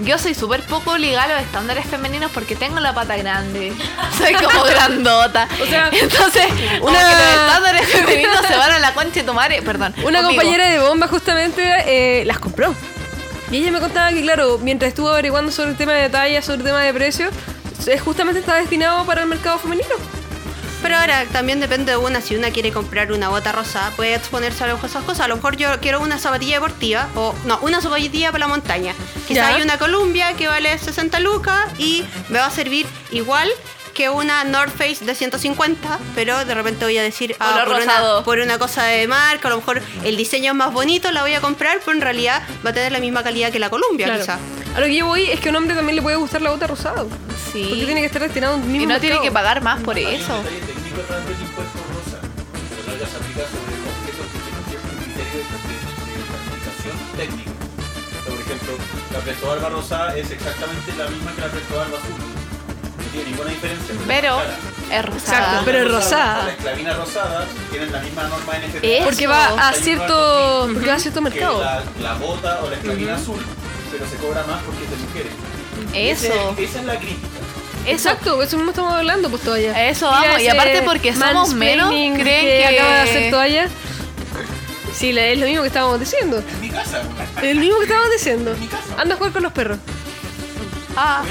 [0.01, 3.73] Yo soy súper poco ligada a los estándares femeninos porque tengo la pata grande.
[4.19, 5.49] Soy como grandota.
[5.61, 6.45] O sea, entonces,
[6.81, 9.61] una- una que los estándares femeninos se van a la concha de tu madre.
[9.63, 9.93] Perdón.
[10.05, 10.29] Una conmigo.
[10.29, 12.75] compañera de bomba justamente eh, las compró.
[13.51, 16.59] Y ella me contaba que, claro, mientras estuvo averiguando sobre el tema de talla, sobre
[16.59, 17.29] el tema de precio,
[18.05, 19.89] justamente está destinado para el mercado femenino.
[20.83, 22.21] Pero ahora también depende de una.
[22.21, 25.25] Si una quiere comprar una bota rosada, puede exponerse a lo mejor esas cosas.
[25.25, 28.95] A lo mejor yo quiero una zapatilla deportiva o no, una zapatilla para la montaña.
[29.27, 29.49] Quizá Ya.
[29.57, 33.49] hay una Columbia que vale 60 lucas y me va a servir igual
[33.99, 38.23] que una North Face de 150, pero de repente voy a decir, ah, por, una,
[38.25, 41.35] por una cosa de marca, a lo mejor el diseño es más bonito, la voy
[41.35, 44.21] a comprar, pero en realidad va a tener la misma calidad que la Columbia, Claro.
[44.21, 44.39] quizá.
[44.77, 46.51] A lo que yo voy es que a un hombre también le puede gustar la
[46.51, 47.07] bota rosada.
[47.53, 47.67] Sí.
[47.69, 49.99] Porque tiene que estar destinado a un mismo Y no tiene que pagar más por
[49.99, 50.45] eso.
[57.17, 57.51] técnico
[58.29, 58.75] por ejemplo,
[59.13, 62.38] la Presto Barba rosada es exactamente la misma que la Presto Barba azul.
[63.19, 63.95] Tiene ninguna diferencia.
[64.07, 64.41] Pero
[64.91, 65.39] es rosada.
[65.39, 66.45] Exacto, pero es rosada.
[66.45, 68.85] La esclavina rosada tienen la misma norma NFT.
[68.85, 69.05] Eso.
[69.05, 71.61] Porque va a cierto, porque va a cierto mercado.
[71.63, 73.45] La, la bota o la esclavina azul,
[73.91, 75.33] pero se cobra más porque es de mujeres.
[75.95, 76.55] Eso.
[76.57, 77.27] Ese- esa es la crítica.
[77.87, 77.91] Eso.
[78.11, 79.73] Exacto, eso mismo estamos hablando, pues toalla.
[79.75, 83.69] A eso vamos, y aparte porque somos menos, creen que, que- acaba de hacer toalla.
[84.95, 86.39] Sí, le- es lo mismo que estábamos diciendo.
[86.39, 87.03] En mi casa.
[87.43, 88.55] Es lo mismo que estábamos diciendo.
[88.59, 88.83] mi casa.
[88.99, 89.79] Anda a jugar con los perros.
[90.97, 91.23] Ah,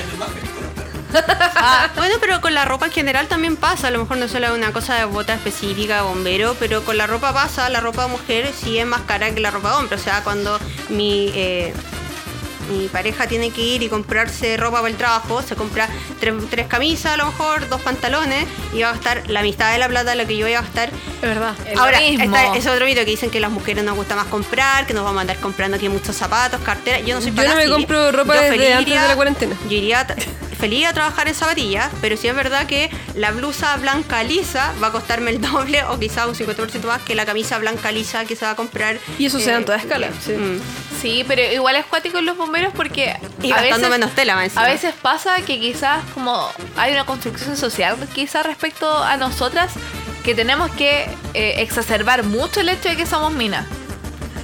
[1.60, 3.88] Ah, bueno, pero con la ropa en general también pasa.
[3.88, 7.34] A lo mejor no solo una cosa de bota específica, bombero, pero con la ropa
[7.34, 7.70] pasa.
[7.70, 9.96] La ropa de mujer sí es más cara que la ropa de hombre.
[9.96, 11.74] O sea, cuando mi, eh,
[12.70, 15.88] mi pareja tiene que ir y comprarse ropa para el trabajo, se compra
[16.20, 19.80] tres, tres camisas, a lo mejor, dos pantalones, y va a gastar la mitad de
[19.80, 20.90] la plata lo que yo voy a gastar.
[20.90, 21.56] Es verdad.
[21.66, 24.86] Es Ahora, está ese otro video que dicen que las mujeres nos gusta más comprar,
[24.86, 27.06] que nos vamos a andar comprando aquí muchos zapatos, carteras.
[27.06, 29.16] Yo no soy Yo para no me compro ropa Yo desde antes iría- de la
[29.16, 29.56] cuarentena.
[29.70, 30.06] Yo iría
[30.60, 34.88] feliz a trabajar en zapatillas, pero sí es verdad que la blusa blanca lisa va
[34.88, 38.36] a costarme el doble o quizá un 50% más que la camisa blanca lisa que
[38.36, 38.98] se va a comprar.
[39.20, 40.10] Y eso se da en eh, toda escala.
[40.26, 40.34] Sí.
[40.34, 40.60] mm.
[41.02, 44.56] Sí, pero igual es cuático en los bomberos porque Y a veces, menos tela, más
[44.58, 49.72] a veces pasa que quizás como hay una construcción social quizás respecto a nosotras
[50.24, 53.66] que tenemos que eh, exacerbar mucho el hecho de que somos minas.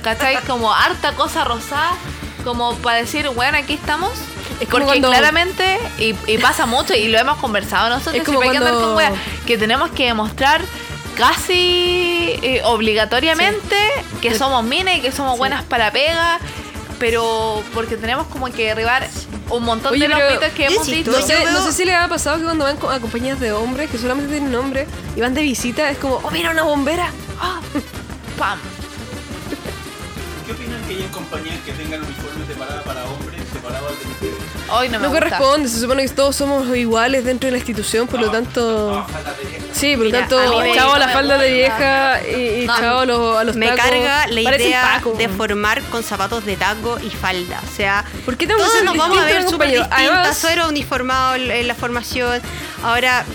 [0.04, 0.38] ¿Cachai?
[0.48, 1.94] Como harta cosa rosada,
[2.44, 4.12] como para decir, bueno, aquí estamos.
[4.60, 8.24] Es como Porque cuando- claramente, y, y pasa mucho, y lo hemos conversado nosotros, Es
[8.24, 9.12] como hay que andar cuando- con wea,
[9.48, 10.62] que tenemos que demostrar
[11.18, 13.76] casi eh, obligatoriamente
[14.22, 16.40] que somos minas y que somos buenas para pega,
[17.00, 19.08] pero porque tenemos como que derribar
[19.50, 21.12] un montón Oye, de los mitos que hemos dicho.
[21.12, 23.98] No sé, no si les ha pasado que cuando van a compañías de hombres que
[23.98, 27.10] solamente tienen nombre y van de visita, es como, oh, mira una bombera.
[27.40, 27.60] ¡Ah!
[28.38, 28.60] ¡Pam!
[30.46, 32.48] ¿Qué opinan que hayan compañías que tengan uniformes
[32.86, 34.36] para hombres, separados de mujeres?
[34.70, 35.26] Hoy no me No gusta.
[35.30, 39.06] corresponde, se supone que todos somos iguales dentro de la institución, por lo tanto.
[39.84, 43.00] Sí, por lo Mira, tanto, chao a la falda de vieja y, y No, chao
[43.00, 43.84] a los, a los Me tacos.
[43.84, 47.60] carga la idea de formar con zapatos de taco y falda.
[47.70, 50.00] O sea, ¿Por qué todos nos vamos a ver súper distintas.
[50.00, 52.42] Además- Suero uniformado en la formación.
[52.82, 53.26] Ahora,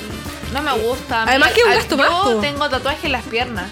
[0.54, 1.24] No me gusta.
[1.24, 2.08] Además que un gasto más.
[2.08, 3.66] Yo tengo tatuaje en las piernas.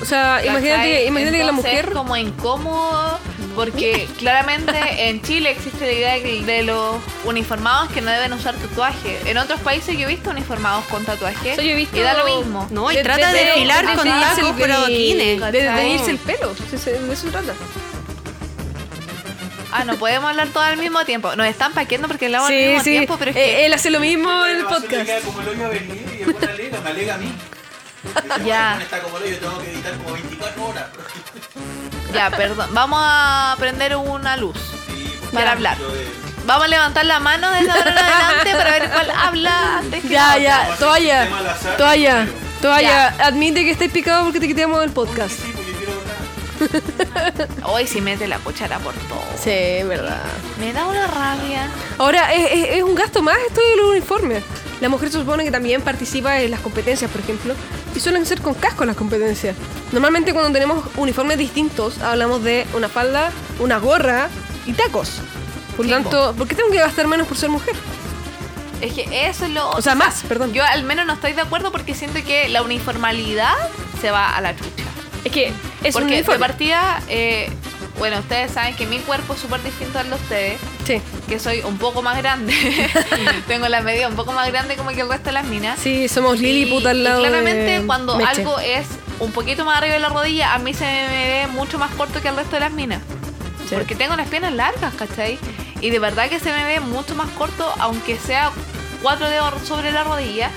[0.00, 1.86] O sea, imagínate, imagínate que la mujer.
[1.86, 3.18] Es como incómodo
[3.64, 4.72] porque claramente
[5.08, 9.18] en Chile existe la idea de de los uniformados que no deben usar tatuaje.
[9.26, 12.14] En otros países yo he visto uniformados con tatuaje Eso yo he visto- y da
[12.14, 12.66] lo mismo.
[12.70, 15.40] no, y de- trata de, de- desfilar de- con tacos por adoquines.
[15.52, 16.54] De, teñirse el pelo.
[16.54, 17.52] De eso trata.
[19.70, 21.34] Ah, no podemos hablar todo al mismo tiempo.
[21.36, 22.90] Nos están paqueando porque hablamos al Sí, mismo sí.
[22.90, 25.24] tiempo, pero es Eh, que Él hace lo mismo en el podcast.
[25.26, 27.32] como el hoyo a venir y después la alega, me alega a mí.
[28.46, 28.68] Ya.
[28.70, 30.84] "Bueno, está como el hoyo, tengo que editar como 24 horas.
[32.12, 32.68] Ya, perdón.
[32.72, 34.56] Vamos a prender una luz
[35.32, 35.52] para Ya.
[35.52, 35.76] hablar.
[36.46, 40.08] Vamos a levantar la mano desde ahora en adelante para ver cuál habla antes que
[40.08, 41.28] Ya, ya, toalla.
[41.76, 42.26] Toalla.
[42.62, 43.08] Toalla.
[43.20, 45.38] Admite que estáis picado porque te quitamos el podcast.
[47.64, 49.22] Hoy sí mete la cuchara por todo.
[49.42, 49.50] Sí,
[49.84, 50.22] verdad.
[50.60, 51.68] Me da una rabia.
[51.98, 54.42] Ahora, es, es- es un gasto más esto de los uniformes.
[54.80, 57.54] La mujer se supone que también participa en las competencias, por ejemplo,
[57.96, 59.56] y suelen ser con casco las competencias.
[59.92, 64.28] Normalmente cuando tenemos uniformes distintos, hablamos de una falda, una gorra
[64.66, 65.20] y tacos.
[65.76, 67.74] Por lo tanto, ¿por qué tengo que gastar menos por ser mujer?
[68.80, 69.68] Es que eso es lo.
[69.70, 70.52] O sea, más, perdón.
[70.52, 73.54] Yo al menos no estoy de acuerdo porque siento que la uniformalidad
[74.00, 74.84] se va a la chucha.
[75.24, 75.48] Es que
[75.82, 76.38] es un porque de uniforme.
[76.40, 77.50] partida, eh,
[77.98, 81.60] bueno, ustedes saben que mi cuerpo es súper distinto al de ustedes, Sí, que soy
[81.62, 82.54] un poco más grande.
[83.48, 85.78] Tengo la medida un poco más grande como que el resto de las minas.
[85.78, 88.30] sí, somos Lilliput al lado y claramente de cuando Meche.
[88.40, 88.86] algo es
[89.18, 92.20] un poquito más arriba de la rodilla, a mí se me ve mucho más corto
[92.22, 93.02] que al resto de las minas.
[93.68, 93.74] Sí.
[93.74, 95.38] Porque tengo las piernas largas, ¿cachai?
[95.80, 98.50] Y de verdad que se me ve mucho más corto, aunque sea
[99.02, 100.50] cuatro dedos sobre la rodilla.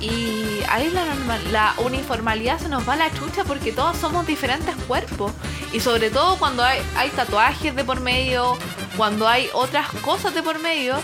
[0.00, 4.26] Y ahí la, norma- la uniformalidad se nos va a la chucha porque todos somos
[4.26, 5.32] diferentes cuerpos.
[5.72, 8.56] Y sobre todo cuando hay, hay tatuajes de por medio,
[8.96, 10.96] cuando hay otras cosas de por medio,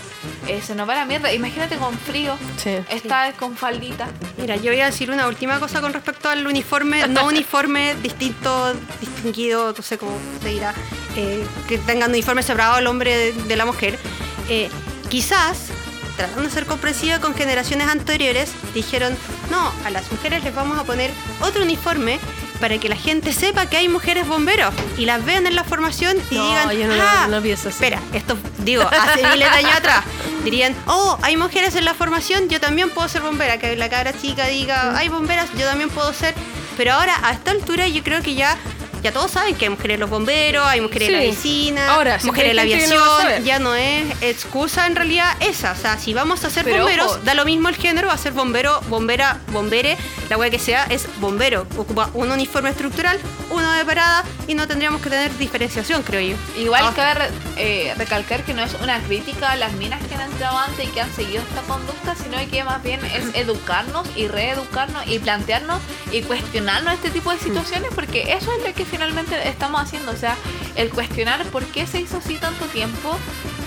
[0.47, 1.31] eh, se nos va la mierda.
[1.33, 2.71] Imagínate con frío, Sí.
[2.89, 4.07] esta vez con faldita.
[4.37, 8.73] Mira, yo voy a decir una última cosa con respecto al uniforme, no uniforme distinto,
[8.99, 10.73] distinguido, no sé cómo se dirá,
[11.15, 13.97] eh, que tengan uniforme separado el hombre de, de la mujer.
[14.49, 14.69] Eh,
[15.09, 15.67] quizás,
[16.15, 19.15] tratando de ser comprensiva con generaciones anteriores, dijeron,
[19.49, 21.11] no, a las mujeres les vamos a poner
[21.41, 22.19] otro uniforme
[22.59, 26.15] para que la gente sepa que hay mujeres bomberos y las vean en la formación
[26.31, 27.75] y No, digan, yo no "Ah, no lo pienso así".
[27.75, 30.03] espera, esto digo, hace miles de años atrás,
[30.45, 34.13] dirían, oh, hay mujeres en la formación, yo también puedo ser bombera, que la cabra
[34.19, 36.33] chica diga, hay bomberas, yo también puedo ser,
[36.77, 38.57] pero ahora a esta altura yo creo que ya,
[39.03, 41.25] ya todos saben que hay mujeres en los bomberos, hay mujeres en la Sí.
[41.27, 45.75] medicina, Ahora, mujeres en la aviación, no ya no es excusa en realidad esa, o
[45.75, 47.17] sea, si vamos a ser Pero bomberos, ojo.
[47.23, 49.97] da lo mismo el género, va a ser bombero, bombera, bombere,
[50.29, 54.67] la wea que sea, es bombero, ocupa un uniforme estructural, uno de parada y no
[54.67, 56.35] tendríamos que tener diferenciación, creo yo.
[56.61, 56.93] Igual Ah.
[56.95, 60.57] cabe re- eh, recalcar que no es una crítica a las minas que han entrado
[60.57, 65.05] antes y que han seguido esta conducta, sino que más bien es educarnos y reeducarnos
[65.07, 65.79] y plantearnos
[66.11, 70.15] y cuestionarnos este tipo de situaciones, porque eso es lo que finalmente estamos haciendo, o
[70.15, 70.37] sea,
[70.75, 73.17] el cuestionar por qué se hizo así tanto tiempo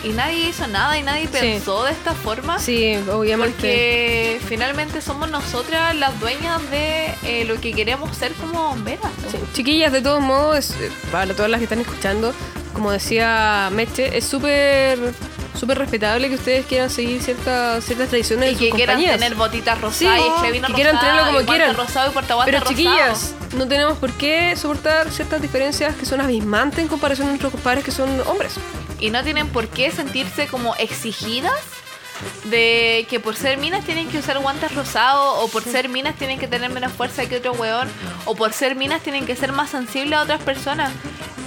[0.05, 2.61] y nadie hizo nada y nadie pensó de esta forma.
[2.61, 3.57] Sí, obviamente.
[3.57, 9.11] Porque finalmente somos nosotras las dueñas de eh, lo que queremos ser como bomberas.
[9.29, 9.39] Sí.
[9.53, 12.33] Chiquillas, de todos modos, eh, para todas las que están escuchando,
[12.73, 15.13] como decía Meche, es súper
[15.59, 19.19] súper respetable que ustedes quieran seguir ciertas ciertas tradiciones Y de que sus quieran compañías.
[19.21, 21.77] tener botitas rosadas Sí, y esclavina que quieran tenerlo como y quieran.
[21.77, 22.65] rosado y Pero rosado.
[22.69, 27.53] chiquillas, no tenemos por qué soportar ciertas diferencias que son abismantes en comparación a nuestros
[27.53, 28.55] compadres que son hombres.
[29.01, 31.55] Y no tienen por qué sentirse como exigidas
[32.45, 36.39] de que por ser minas tienen que usar guantes rosados o por ser minas tienen
[36.39, 37.89] que tener menos fuerza que otro weón
[38.25, 40.91] o por ser minas tienen que ser más sensibles a otras personas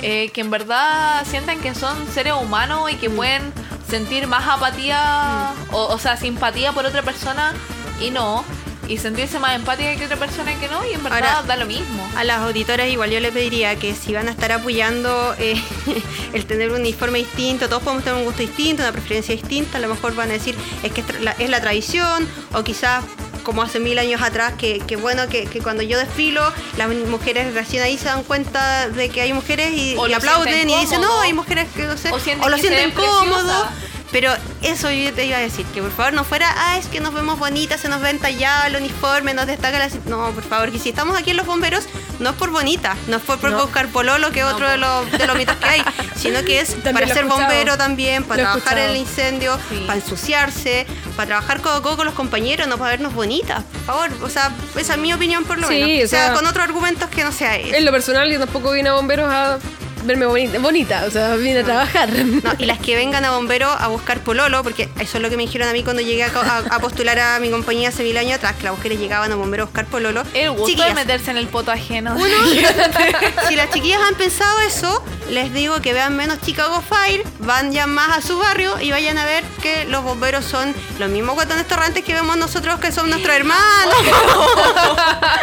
[0.01, 3.53] eh, que en verdad sientan que son seres humanos y que pueden
[3.89, 7.53] sentir más apatía o, o sea simpatía por otra persona
[7.99, 8.43] y no
[8.87, 11.67] y sentirse más empática que otra persona que no y en verdad Ahora- da lo
[11.67, 12.09] mismo.
[12.15, 15.61] A las auditoras igual yo le pediría que si van a estar apoyando eh,
[16.33, 19.81] el tener un uniforme distinto, todos podemos tener un gusto distinto, una preferencia distinta, a
[19.81, 23.03] lo mejor van a decir es que es la, es la tradición o quizás
[23.49, 26.43] como hace mil años atrás, que, que bueno que, que cuando yo desfilo,
[26.77, 31.01] las mujeres recién ahí se dan cuenta de que hay mujeres y, aplauden y dicen,
[31.01, 33.67] no, hay mujeres que no sé, O sienten lo sienten cómodo.
[34.11, 34.33] Pero
[34.63, 37.13] eso yo te iba a decir, que por favor no fuera, ah, es que nos
[37.13, 39.87] vemos bonitas, se nos ve entallado el uniforme, nos destaca la...
[40.07, 41.83] No, por favor, que si estamos aquí en los bomberos,
[42.19, 43.61] no es por bonita, no es por, por No.
[43.61, 45.83] buscar pololo, que es otro de los, de los mitos que hay,
[46.15, 47.39] sino que es También para ser escuchado.
[47.41, 49.83] bombero también, para Lo trabajar en el incendio, Sí.
[49.85, 53.81] para ensuciarse, para trabajar codo a codo con los compañeros, no para vernos bonitas, por
[53.83, 54.09] favor.
[54.23, 56.05] O sea, esa es mi opinión por lo Sí, menos.
[56.05, 57.75] o sea, con otros argumentos que no sea eso.
[57.75, 59.59] En lo personal, yo tampoco vine a bomberos a
[60.03, 62.09] verme bonita, bonita o sea, vine a trabajar.
[62.09, 65.37] No, y las que vengan a bomberos a buscar pololo, porque eso es lo que
[65.37, 68.03] me dijeron a mí cuando llegué a, co- a- a postular a mi compañía hace
[68.03, 70.23] mil años atrás, que las mujeres llegaban a bomberos a buscar pololo.
[70.33, 72.15] El gusto Chiquillas, de meterse en el poto ajeno.
[72.15, 72.25] Uno,
[73.49, 77.87] si las chiquillas han pensado eso, les digo que vean menos Chicago Fire, van ya
[77.87, 81.67] más a su barrio y vayan a ver que los bomberos son los mismos guatones
[81.67, 83.95] torrantes que vemos nosotros que son nuestros hermanos.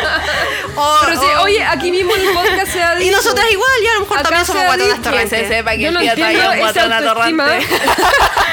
[0.76, 3.08] O- Pero sí, o- oye, aquí mismo en el podcast se ha dicho.
[3.08, 5.38] y nosotras igual, ya a lo mejor Acá también se somos ha guatones dicho- torrantes.
[5.40, 7.48] Que se sepa que Yo el no entiendo esa autoestima,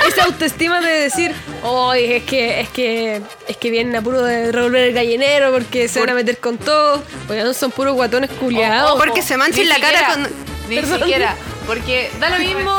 [0.08, 4.52] esa autoestima de decir, oye, es que, es que, es que vienen a puro de
[4.52, 7.04] revolver el gallinero porque se van a meter con todo.
[7.30, 8.92] Oye, no son puros guatones culiados.
[8.92, 11.00] Ojo, porque se manchen ni la cara siquiera, con- Ni Perdón.
[11.00, 11.36] siquiera.
[11.68, 12.74] Porque da lo mismo,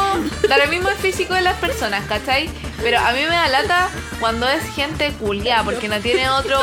[0.49, 2.51] da lo mismo el físico de las personas, ¿cachai?
[2.83, 3.89] Pero a mí me da lata
[4.21, 6.59] cuando es gente culiada, porque no tiene otro,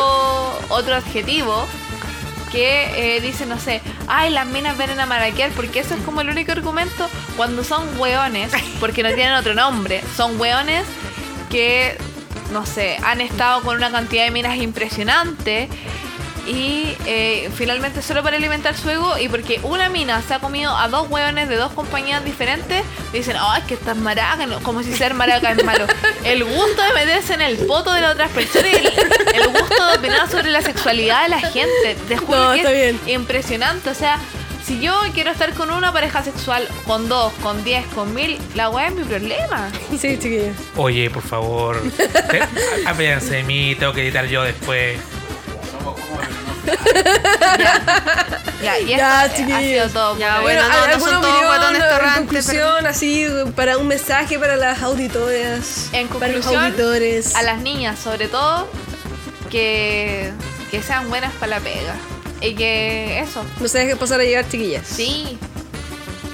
[0.70, 1.68] otro adjetivo
[2.52, 6.22] que eh, dice, no sé, ay, las minas vienen a maraquear, porque eso es como
[6.22, 10.86] el único argumento cuando son hueones, porque no tienen otro nombre, son hueones
[11.50, 11.98] que,
[12.52, 15.70] no sé, han estado con una cantidad de minas impresionante
[16.48, 20.76] y eh, finalmente solo para alimentar su ego y porque una mina se ha comido
[20.76, 22.84] a dos hueones de dos compañías diferentes,
[23.14, 25.86] dicen, oh, es que estás maraca, no", como si ser maraca es malo.
[26.24, 28.88] El gusto de meterse en el poto de las otras personas, y el,
[29.42, 32.72] el gusto de opinar sobre la sexualidad de la gente, te juro No, que está
[32.74, 33.16] es bien.
[33.22, 34.20] impresionante, o sea...
[34.64, 38.70] Si yo quiero estar con una pareja sexual, con dos, con diez, con mil, la
[38.70, 39.70] weá es mi problema.
[39.90, 40.56] Sí, chiquillos.
[40.78, 41.82] Oye, por favor,
[42.86, 45.00] apéense de mí, tengo que editar yo después.
[48.64, 49.92] Ya, y Ya, ha sido chiquillos.
[49.94, 50.18] todo.
[50.18, 50.44] Ya, hoy.
[50.44, 54.82] bueno, no, ¿al- no ¿alguna son todos en conclusión, así, para un mensaje para las
[54.84, 57.36] auditoras, En para los conclusión, auditores.
[57.36, 58.70] a las niñas sobre todo
[59.50, 60.32] que,
[60.70, 61.96] que sean buenas para la pega
[62.42, 64.86] y que eso No se dejen pasar a llegar, chiquillas.
[64.88, 65.38] sí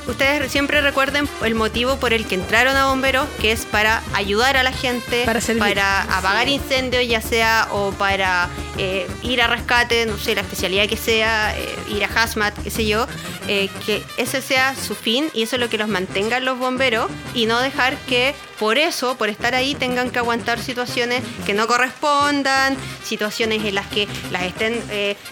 [0.07, 4.55] Ustedes siempre recuerden el motivo por el que entraron a bomberos, que es para ayudar
[4.55, 10.17] a la gente, Para apagar incendios, ya sea o para eh, ir a rescate, no
[10.17, 13.05] sé, la especialidad que sea, eh, ir a hazmat, qué sé yo,
[13.47, 17.09] eh, que ese sea su fin y eso es lo que los mantenga los bomberos
[17.33, 21.67] y no dejar que por eso, por estar ahí, tengan que aguantar situaciones que no
[21.67, 24.81] correspondan, situaciones en las que las estén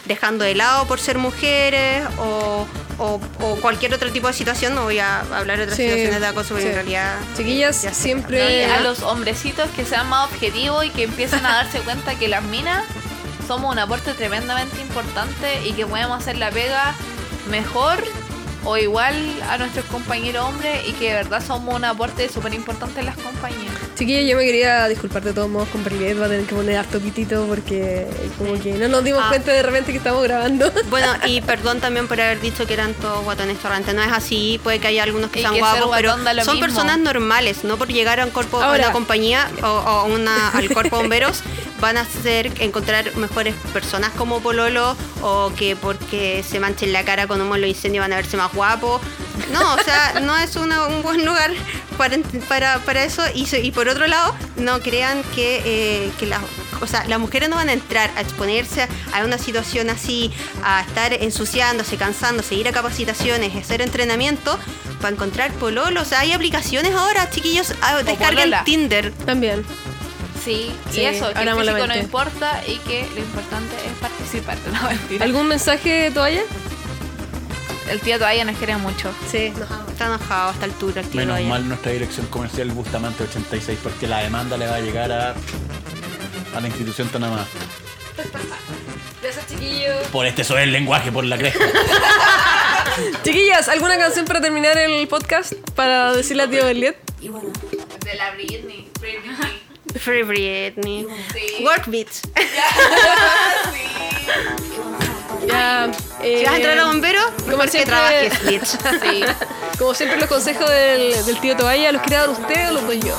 [0.05, 2.67] dejando de lado por ser mujeres o,
[2.97, 4.75] o- o cualquier otro tipo de situación.
[4.75, 6.69] No voy a hablar de otras Sí, situaciones de acoso, porque sí.
[6.69, 7.15] en realidad...
[7.35, 11.79] Chiquillas, ya siempre- a los hombrecitos que sean más objetivos y que empiecen a darse
[11.79, 12.83] cuenta que las minas
[13.47, 16.93] somos un aporte tremendamente importante y que podemos hacer la pega
[17.49, 18.03] mejor
[18.65, 19.15] o igual
[19.49, 23.15] a nuestros compañeros hombres y que de verdad somos un aporte súper importante en las
[23.17, 23.73] compañías.
[23.97, 26.77] Chiquillos, yo me quería disculpar de todos modos con Brilet, va a tener que poner
[26.77, 28.07] harto pitito porque
[28.37, 29.29] como que no nos dimos Ah.
[29.29, 30.71] cuenta de repente que estamos grabando.
[30.89, 33.93] Bueno, y perdón también por haber dicho que eran todos guatones torrantes.
[33.95, 36.23] No es así, puede que haya algunos que Y sean que guapos, pero son
[36.55, 36.59] mismo.
[36.59, 40.97] personas normales, no por llegar a un cuerpo a una compañía o, una, al cuerpo
[41.01, 41.41] bomberos
[41.79, 47.27] van a hacer encontrar mejores personas como Pololo o que porque se manchen la cara
[47.27, 49.01] con humo los incendios van a verse más guapos.
[49.51, 51.51] No, o sea, no es una- un buen lugar
[51.97, 52.17] para,
[52.47, 53.23] para, para eso.
[53.33, 56.39] Y, y por otro lado, no crean que, eh, que las,
[56.81, 60.31] o sea, las mujeres no van a entrar a exponerse a una situación así,
[60.63, 64.57] a estar ensuciándose, cansándose, ir a capacitaciones, hacer entrenamiento
[65.01, 66.01] para encontrar pololo.
[66.01, 68.53] O sea, hay aplicaciones ahora, chiquillos, ah, descarguen.
[68.63, 69.11] Tinder.
[69.25, 69.65] También.
[70.45, 74.57] Sí, Sí, y eso, que el físico no importa y que lo importante es participar.
[74.71, 75.25] No, mentira.
[75.25, 76.43] ¿Algún mensaje toalla?
[77.89, 79.11] El tío todavía nos quiere mucho.
[79.29, 79.51] Sí.
[79.91, 81.19] Está enojado a esta altura el tío.
[81.19, 85.35] Menos mal nuestra dirección comercial Bustamante 86 porque la demanda le va a llegar a,
[86.55, 87.45] a la institución Tonamá.
[89.21, 90.07] Gracias, chiquillos.
[90.11, 91.63] Por este soy el lenguaje, por la cresta.
[93.23, 95.53] Chiquillas, ¿alguna canción para terminar el podcast?
[95.75, 96.97] Para decirle a tío Berliet.
[97.19, 98.87] De la Britney.
[99.01, 99.64] Britney.
[99.99, 101.07] Free Britney.
[101.33, 101.63] Sí.
[101.63, 102.21] Work beats.
[105.47, 105.85] Ya.
[106.23, 108.65] eh, Si vas a entrar a bombero, como mejor que siempre- trabajes, bitch.
[109.03, 109.23] Sí.
[109.77, 112.99] Como siempre, los consejos del, del tío Toalla, ¿los quiere dar usted o los doy
[113.01, 113.15] yo?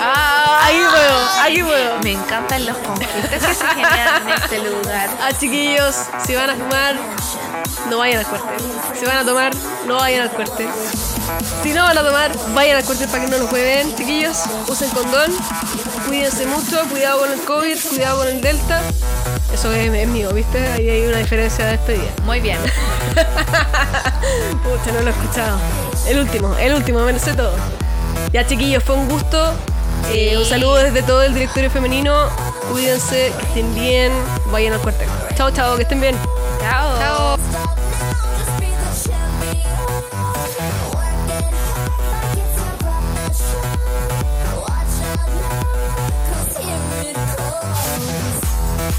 [0.00, 1.98] Ah, Aquí puedo, aquí puedo.
[2.02, 5.10] Me encantan los conflictos que se generan en este lugar.
[5.20, 5.94] Ah, chiquillos,
[6.24, 6.94] si van a fumar,
[7.90, 8.54] no vayan al corte.
[8.98, 9.52] Si van a tomar,
[9.86, 10.66] no vayan al corte.
[11.62, 14.36] Si no van a tomar, vayan al cuartel para que no los jueguen, chiquillos.
[14.68, 15.30] Usen condón,
[16.06, 18.82] cuídense mucho, cuidado con el COVID, cuidado con el Delta.
[19.52, 20.66] Eso es, es mío, ¿viste?
[20.68, 22.10] Ahí hay una diferencia de despedida.
[22.24, 22.58] Muy bien.
[24.62, 25.58] Pucha, no lo he escuchado.
[26.06, 27.54] El último, el último, me lo sé todo.
[28.32, 29.54] Ya, chiquillos, fue un gusto.
[30.12, 32.28] Eh, un saludo desde todo el directorio femenino.
[32.70, 34.12] Cuídense, que estén bien.
[34.50, 35.08] Vayan al cuartel.
[35.34, 36.16] Chao, chao, que estén bien.
[36.60, 36.98] Chao.
[36.98, 37.13] Chao.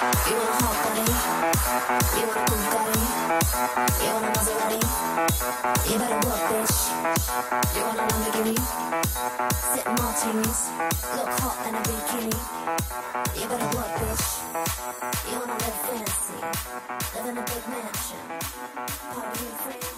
[0.00, 1.04] You want a Maserati?
[2.16, 3.00] You want a Bugatti?
[4.00, 4.80] You want a Maserati?
[5.90, 6.76] You better work, bitch.
[7.76, 8.56] You want a Lamborghini?
[9.74, 10.60] Sip martinis,
[11.16, 12.32] look hot in a bikini.
[13.36, 14.26] You better work, bitch.
[15.30, 16.38] You wanna live fancy,
[17.14, 18.24] live in a big mansion,
[19.12, 19.90] party with friends.